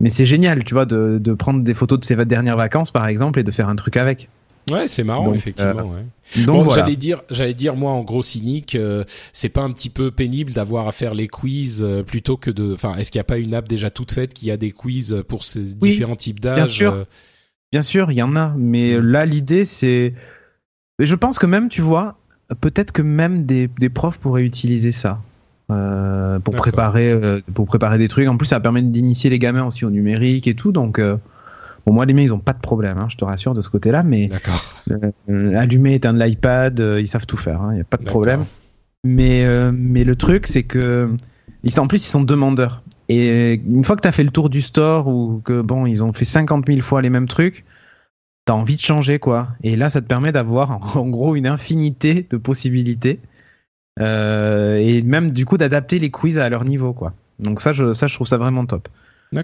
Mais 0.00 0.10
c'est 0.10 0.26
génial 0.26 0.64
tu 0.64 0.74
vois 0.74 0.86
de, 0.86 1.18
de 1.20 1.32
prendre 1.34 1.62
des 1.62 1.74
photos 1.74 2.00
de 2.00 2.04
ses 2.04 2.16
dernières 2.24 2.56
vacances 2.56 2.90
par 2.90 3.06
exemple 3.06 3.38
et 3.38 3.42
de 3.42 3.50
faire 3.50 3.68
un 3.68 3.76
truc 3.76 3.96
avec 3.96 4.28
Ouais, 4.70 4.88
c'est 4.88 5.04
marrant 5.04 5.32
effectivement. 5.34 5.92
Euh, 5.92 6.38
ouais. 6.38 6.44
Donc 6.44 6.70
j'allais 6.70 6.96
dire, 6.96 7.22
j'allais 7.30 7.54
dire 7.54 7.76
moi 7.76 7.92
en 7.92 8.02
gros 8.02 8.22
cynique, 8.22 8.74
euh, 8.74 9.04
c'est 9.32 9.50
pas 9.50 9.62
un 9.62 9.70
petit 9.70 9.90
peu 9.90 10.10
pénible 10.10 10.52
d'avoir 10.52 10.88
à 10.88 10.92
faire 10.92 11.14
les 11.14 11.28
quiz 11.28 11.84
euh, 11.84 12.02
plutôt 12.02 12.36
que 12.36 12.50
de, 12.50 12.72
enfin, 12.72 12.94
est-ce 12.94 13.10
qu'il 13.10 13.18
n'y 13.18 13.22
a 13.22 13.24
pas 13.24 13.38
une 13.38 13.54
app 13.54 13.68
déjà 13.68 13.90
toute 13.90 14.12
faite 14.12 14.32
qui 14.32 14.50
a 14.50 14.56
des 14.56 14.72
quiz 14.72 15.22
pour 15.28 15.44
ces 15.44 15.60
différents 15.60 16.16
types 16.16 16.40
d'âge 16.40 16.56
Bien 16.56 16.66
sûr, 16.66 17.06
bien 17.72 17.82
sûr, 17.82 18.10
il 18.10 18.14
y 18.14 18.22
en 18.22 18.36
a, 18.36 18.54
mais 18.56 18.96
mm. 18.96 19.00
là 19.00 19.26
l'idée 19.26 19.64
c'est, 19.66 20.14
je 20.98 21.14
pense 21.14 21.38
que 21.38 21.46
même 21.46 21.68
tu 21.68 21.82
vois, 21.82 22.16
peut-être 22.60 22.92
que 22.92 23.02
même 23.02 23.44
des, 23.44 23.68
des 23.68 23.90
profs 23.90 24.18
pourraient 24.18 24.44
utiliser 24.44 24.92
ça. 24.92 25.20
pour 25.68 26.56
préparer 26.56 27.42
pour 27.52 27.66
préparer 27.66 27.98
des 27.98 28.08
trucs 28.08 28.28
en 28.28 28.38
plus 28.38 28.46
ça 28.46 28.60
permet 28.60 28.82
d'initier 28.82 29.28
les 29.28 29.38
gamins 29.38 29.66
aussi 29.66 29.84
au 29.84 29.90
numérique 29.90 30.46
et 30.46 30.54
tout 30.54 30.72
donc 30.72 31.00
Bon, 31.86 31.92
moi, 31.92 32.06
les 32.06 32.14
miens, 32.14 32.22
ils 32.22 32.32
ont 32.32 32.38
pas 32.38 32.54
de 32.54 32.60
problème, 32.60 32.98
hein, 32.98 33.08
je 33.10 33.16
te 33.16 33.24
rassure 33.24 33.54
de 33.54 33.60
ce 33.60 33.68
côté-là, 33.68 34.02
mais 34.02 34.30
euh, 34.90 35.54
allumer, 35.54 35.94
éteindre 35.94 36.22
l'iPad, 36.22 36.80
euh, 36.80 37.00
ils 37.00 37.08
savent 37.08 37.26
tout 37.26 37.36
faire, 37.36 37.60
il 37.60 37.64
hein, 37.64 37.74
n'y 37.74 37.80
a 37.80 37.84
pas 37.84 37.98
de 37.98 38.04
problème. 38.04 38.44
Mais, 39.04 39.44
euh, 39.44 39.70
mais 39.74 40.04
le 40.04 40.16
truc, 40.16 40.46
c'est 40.46 40.62
que, 40.62 41.10
ils, 41.62 41.78
en 41.78 41.86
plus, 41.86 41.98
ils 42.06 42.10
sont 42.10 42.22
demandeurs. 42.22 42.82
Et 43.10 43.54
une 43.54 43.84
fois 43.84 43.96
que 43.96 44.00
tu 44.00 44.08
as 44.08 44.12
fait 44.12 44.24
le 44.24 44.30
tour 44.30 44.48
du 44.48 44.62
store 44.62 45.08
ou 45.08 45.42
que, 45.44 45.60
bon, 45.60 45.84
ils 45.84 46.02
ont 46.02 46.14
fait 46.14 46.24
50 46.24 46.66
000 46.66 46.80
fois 46.80 47.02
les 47.02 47.10
mêmes 47.10 47.28
trucs, 47.28 47.66
tu 48.46 48.52
as 48.52 48.56
envie 48.56 48.76
de 48.76 48.80
changer, 48.80 49.18
quoi. 49.18 49.48
Et 49.62 49.76
là, 49.76 49.90
ça 49.90 50.00
te 50.00 50.06
permet 50.06 50.32
d'avoir, 50.32 50.96
en 50.96 51.08
gros, 51.08 51.36
une 51.36 51.46
infinité 51.46 52.26
de 52.30 52.38
possibilités. 52.38 53.20
et 54.00 55.02
même, 55.02 55.32
du 55.32 55.44
coup, 55.44 55.58
d'adapter 55.58 55.98
les 55.98 56.10
quiz 56.10 56.38
à 56.38 56.48
leur 56.48 56.64
niveau, 56.64 56.94
quoi. 56.94 57.12
Donc 57.40 57.60
ça, 57.60 57.74
je, 57.74 57.92
ça, 57.92 58.06
je 58.06 58.14
trouve 58.14 58.26
ça 58.26 58.38
vraiment 58.38 58.64
top. 58.64 58.88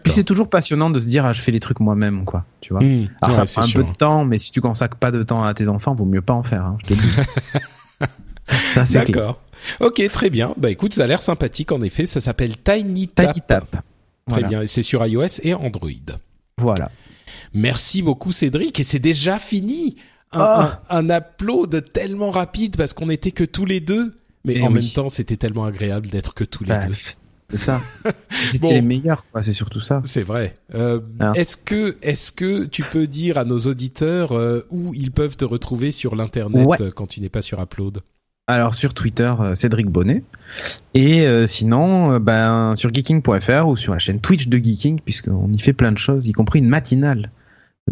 Puis 0.02 0.12
c'est 0.12 0.24
toujours 0.24 0.48
passionnant 0.48 0.90
de 0.90 1.00
se 1.00 1.06
dire 1.06 1.24
ah 1.24 1.32
je 1.32 1.40
fais 1.40 1.50
les 1.50 1.60
trucs 1.60 1.80
moi-même 1.80 2.24
quoi, 2.24 2.44
tu 2.60 2.72
vois. 2.72 2.82
Mmh. 2.82 3.08
Alors 3.22 3.46
ça 3.46 3.60
prend 3.60 3.68
un 3.68 3.72
peu 3.72 3.84
de 3.84 3.96
temps, 3.96 4.24
mais 4.24 4.38
si 4.38 4.50
tu 4.52 4.60
consacres 4.60 4.96
pas 4.96 5.10
de 5.10 5.22
temps 5.22 5.42
à 5.42 5.52
tes 5.54 5.68
enfants, 5.68 5.94
vaut 5.94 6.04
mieux 6.04 6.22
pas 6.22 6.34
en 6.34 6.42
faire. 6.42 6.64
Hein, 6.64 6.78
je 6.82 6.94
te 6.94 6.94
dis. 6.94 7.10
ça 8.72 8.84
c'est 8.84 8.98
D'accord. 8.98 9.40
Ok, 9.80 10.02
très 10.12 10.30
bien. 10.30 10.54
Bah 10.56 10.70
écoute, 10.70 10.94
ça 10.94 11.04
a 11.04 11.06
l'air 11.06 11.20
sympathique 11.20 11.72
en 11.72 11.82
effet. 11.82 12.06
Ça 12.06 12.20
s'appelle 12.20 12.56
Tiny 12.56 13.08
Tap. 13.08 13.32
Tiny 13.32 13.46
Tap. 13.46 13.84
Très 14.28 14.42
bien. 14.44 14.66
C'est 14.66 14.82
sur 14.82 15.04
iOS 15.04 15.40
et 15.42 15.54
Android. 15.54 15.90
Voilà. 16.56 16.90
Merci 17.52 18.02
beaucoup 18.02 18.32
Cédric 18.32 18.78
et 18.80 18.84
c'est 18.84 18.98
déjà 18.98 19.38
fini. 19.38 19.96
Un, 20.32 20.70
oh. 20.70 20.76
un, 20.90 21.10
upload 21.10 21.84
tellement 21.92 22.30
rapide 22.30 22.76
parce 22.76 22.94
qu'on 22.94 23.10
était 23.10 23.32
que 23.32 23.42
tous 23.42 23.64
les 23.64 23.80
deux. 23.80 24.14
Mais 24.44 24.62
en 24.62 24.70
même 24.70 24.88
temps, 24.88 25.08
c'était 25.08 25.36
tellement 25.36 25.64
agréable 25.64 26.08
d'être 26.08 26.34
que 26.34 26.44
tous 26.44 26.62
les 26.62 26.70
bah, 26.70 26.86
deux 26.86 26.94
C'est 27.50 27.56
ça. 27.56 27.80
C'était 28.44 28.74
les 28.74 28.82
meilleurs, 28.82 29.24
quoi. 29.30 29.42
C'est 29.42 29.52
surtout 29.52 29.80
ça. 29.80 30.00
C'est 30.04 30.22
vrai. 30.22 30.54
Euh, 30.74 31.00
ah. 31.18 31.32
Est-ce 31.34 31.56
que, 31.56 31.96
est-ce 32.02 32.32
que 32.32 32.64
tu 32.64 32.84
peux 32.84 33.06
dire 33.06 33.38
à 33.38 33.44
nos 33.44 33.58
auditeurs 33.58 34.32
euh, 34.32 34.66
où 34.70 34.94
ils 34.94 35.10
peuvent 35.10 35.36
te 35.36 35.44
retrouver 35.44 35.90
sur 35.92 36.14
l'internet 36.14 36.80
euh, 36.80 36.90
quand 36.90 37.06
tu 37.06 37.20
n'es 37.20 37.28
pas 37.28 37.42
sur 37.42 37.60
Upload 37.60 38.00
alors 38.46 38.74
sur 38.74 38.94
Twitter, 38.94 39.32
Cédric 39.54 39.86
Bonnet. 39.86 40.24
Et 40.92 41.24
sinon, 41.46 42.18
ben, 42.18 42.74
sur 42.74 42.92
geeking.fr 42.92 43.68
ou 43.68 43.76
sur 43.76 43.92
la 43.92 44.00
chaîne 44.00 44.20
Twitch 44.20 44.48
de 44.48 44.58
Geeking, 44.58 44.98
puisqu'on 45.04 45.52
y 45.52 45.58
fait 45.60 45.72
plein 45.72 45.92
de 45.92 45.98
choses, 45.98 46.26
y 46.26 46.32
compris 46.32 46.58
une 46.58 46.66
matinale. 46.66 47.30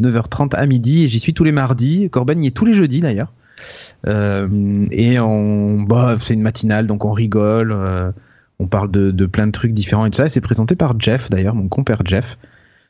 9h30 0.01 0.57
à 0.57 0.67
midi, 0.67 1.05
et 1.05 1.09
j'y 1.09 1.21
suis 1.21 1.33
tous 1.33 1.45
les 1.45 1.53
mardis. 1.53 2.11
Corben 2.11 2.43
y 2.43 2.49
est 2.49 2.57
tous 2.57 2.65
les 2.65 2.73
jeudis 2.73 2.99
d'ailleurs. 2.99 3.33
et 4.05 5.21
on, 5.21 5.81
bah, 5.83 6.17
c'est 6.19 6.35
une 6.35 6.43
matinale, 6.43 6.89
donc 6.89 7.05
on 7.05 7.13
rigole 7.13 8.13
on 8.59 8.67
parle 8.67 8.91
de, 8.91 9.27
plein 9.27 9.47
de 9.47 9.53
trucs 9.53 9.73
différents 9.73 10.07
et 10.07 10.11
tout 10.11 10.17
ça. 10.17 10.29
C'est 10.29 10.41
présenté 10.41 10.77
par 10.77 10.99
Jeff, 10.99 11.31
d'ailleurs, 11.31 11.55
mon 11.55 11.69
compère 11.69 12.03
Jeff, 12.05 12.39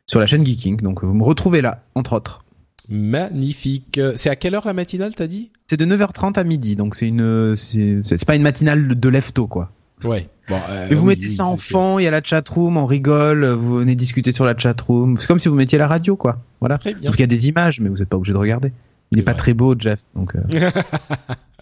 sur 0.07 0.21
la 0.21 0.27
chaîne 0.27 0.45
Geeking. 0.45 0.81
Donc 0.81 1.05
vous 1.05 1.15
me 1.15 1.25
retrouvez 1.25 1.61
là, 1.61 1.83
entre 1.95 2.15
autres. 2.15 2.45
Magnifique. 2.89 4.01
C'est 4.17 4.31
à 4.31 4.37
quelle 4.37 4.55
heure 4.55 4.67
la 4.67 4.73
matinale, 4.73 5.15
t'as 5.15 5.27
dit? 5.27 5.51
C'est 5.67 5.77
de 5.77 5.85
9h30 5.85 6.39
à 6.39 6.45
midi, 6.45 6.77
donc 6.77 6.95
c'est 6.95 7.09
une, 7.09 7.55
c'est 7.55 8.25
pas 8.27 8.35
une 8.35 8.43
matinale 8.43 8.99
de 8.99 9.09
lefto, 9.09 9.47
quoi. 9.47 9.71
Ouais. 10.05 10.29
Bon, 10.49 10.59
euh, 10.71 10.87
Mais 10.89 10.95
vous 10.95 11.07
mettez 11.07 11.29
ça 11.29 11.45
en 11.45 11.57
fond, 11.57 11.99
il 11.99 12.05
y 12.05 12.07
a 12.07 12.11
la 12.11 12.23
chatroom, 12.23 12.77
on 12.77 12.87
rigole, 12.87 13.45
vous 13.47 13.79
venez 13.79 13.95
discuter 13.95 14.33
sur 14.33 14.47
la 14.47 14.57
chatroom. 14.57 15.17
C'est 15.17 15.27
comme 15.27 15.39
si 15.39 15.49
vous 15.49 15.55
mettiez 15.55 15.77
la 15.77 15.89
radio, 15.89 16.17
quoi. 16.17 16.39
Voilà. 16.61 16.79
Très 16.79 16.95
Sauf 17.03 17.13
qu'il 17.13 17.21
y 17.21 17.25
a 17.25 17.27
des 17.27 17.49
images, 17.49 17.81
mais 17.81 17.89
vous 17.89 17.97
n'êtes 17.97 18.09
pas 18.09 18.17
obligé 18.17 18.33
de 18.33 18.39
regarder. 18.39 18.73
Il 19.11 19.19
n'est 19.19 19.25
pas 19.25 19.35
très 19.35 19.55
beau, 19.55 19.75
Jeff. 19.79 20.03
Donc. 20.15 20.35
Euh. 20.37 20.71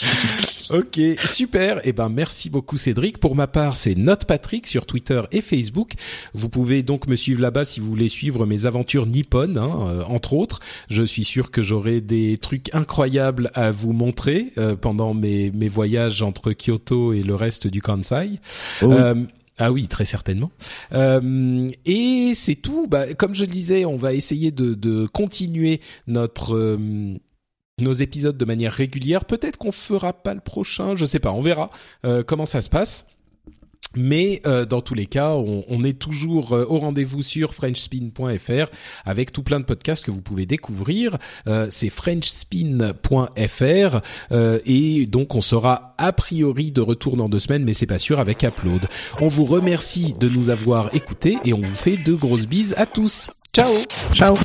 ok, 0.71 1.01
super. 1.25 1.81
Eh 1.85 1.93
ben, 1.93 2.09
merci 2.09 2.51
beaucoup 2.51 2.77
Cédric. 2.77 3.19
Pour 3.19 3.37
ma 3.37 3.47
part, 3.47 3.77
c'est 3.77 3.95
Note 3.95 4.25
Patrick 4.25 4.67
sur 4.67 4.85
Twitter 4.85 5.23
et 5.33 5.41
Facebook. 5.41 5.93
Vous 6.35 6.49
pouvez 6.49 6.83
donc 6.83 7.07
me 7.07 7.17
suivre 7.17 7.41
là-bas 7.41 7.65
si 7.65 7.81
vous 7.81 7.87
voulez 7.87 8.09
suivre 8.09 8.47
mes 8.47 8.67
aventures 8.67 9.07
nippones, 9.07 9.59
hein, 9.59 9.79
euh, 9.87 10.03
entre 10.05 10.35
autres. 10.35 10.61
Je 10.91 11.03
suis 11.03 11.25
sûr 11.25 11.51
que 11.51 11.63
j'aurai 11.63 12.01
des 12.01 12.37
trucs 12.37 12.75
incroyables 12.75 13.51
à 13.55 13.71
vous 13.71 13.93
montrer 13.93 14.53
euh, 14.59 14.75
pendant 14.77 15.15
mes, 15.15 15.51
mes 15.53 15.69
voyages 15.69 16.23
entre 16.23 16.53
Kyoto 16.53 17.13
et 17.13 17.23
le 17.23 17.35
reste 17.35 17.67
du 17.69 17.81
Kansai. 17.81 18.41
Oh 18.83 18.93
euh, 18.93 19.15
ah 19.61 19.71
oui, 19.71 19.87
très 19.87 20.05
certainement. 20.05 20.51
Euh, 20.93 21.69
et 21.85 22.33
c'est 22.35 22.57
tout. 22.57 22.87
Bah, 22.89 23.15
comme 23.15 23.35
je 23.35 23.45
le 23.45 23.51
disais, 23.51 23.85
on 23.85 23.97
va 23.97 24.15
essayer 24.15 24.51
de, 24.51 25.07
continuer 25.07 25.81
notre 26.07 26.79
nos 27.81 27.93
épisodes 27.93 28.37
de 28.37 28.45
manière 28.45 28.73
régulière. 28.73 29.25
Peut-être 29.25 29.57
qu'on 29.57 29.73
fera 29.73 30.13
pas 30.13 30.35
le 30.35 30.41
prochain, 30.41 30.95
je 30.97 31.05
sais 31.05 31.19
pas, 31.19 31.33
on 31.33 31.41
verra 31.41 31.71
euh, 32.05 32.23
comment 32.23 32.45
ça 32.45 32.63
se 32.63 32.69
passe. 32.69 33.07
Mais 33.97 34.41
euh, 34.47 34.65
dans 34.65 34.81
tous 34.81 34.95
les 34.95 35.07
cas, 35.07 35.35
on, 35.35 35.85
est 35.85 35.99
toujours 35.99 36.53
euh, 36.53 36.65
au 36.69 36.79
rendez-vous 36.79 37.23
sur 37.23 37.55
FrenchSpin.fr 37.55 38.71
avec 39.05 39.33
tout 39.33 39.43
plein 39.43 39.61
de 39.61 39.65
podcasts 39.65 40.05
que 40.05 40.11
vous 40.11 40.21
pouvez 40.21 40.47
découvrir. 40.47 41.17
c'est 41.71 41.91
FrenchSpin.fr 41.91 44.01
et 44.65 45.07
donc 45.07 45.35
on 45.35 45.41
sera 45.41 45.95
a 45.99 46.13
priori 46.13 46.71
de 46.71 46.81
retour 46.81 47.17
dans 47.17 47.29
deux 47.29 47.39
semaines, 47.39 47.65
mais 47.65 47.75
c'est 47.75 47.87
pas 47.87 47.99
sûr 47.99 48.21
avec 48.21 48.43
Upload. 48.43 48.87
On 49.21 49.29
vous 49.29 49.45
remercie 49.45 50.15
de 50.19 50.29
nous 50.29 50.51
avoir 50.51 50.95
écoutés 50.95 51.39
et 51.45 51.53
on 51.53 51.61
vous 51.61 51.75
fait 51.75 51.97
de 51.97 52.15
grosses 52.15 52.47
bises 52.47 52.75
à 52.77 52.87
tous. 52.87 53.29
Ciao. 53.53 53.73
Ciao. 54.15 54.37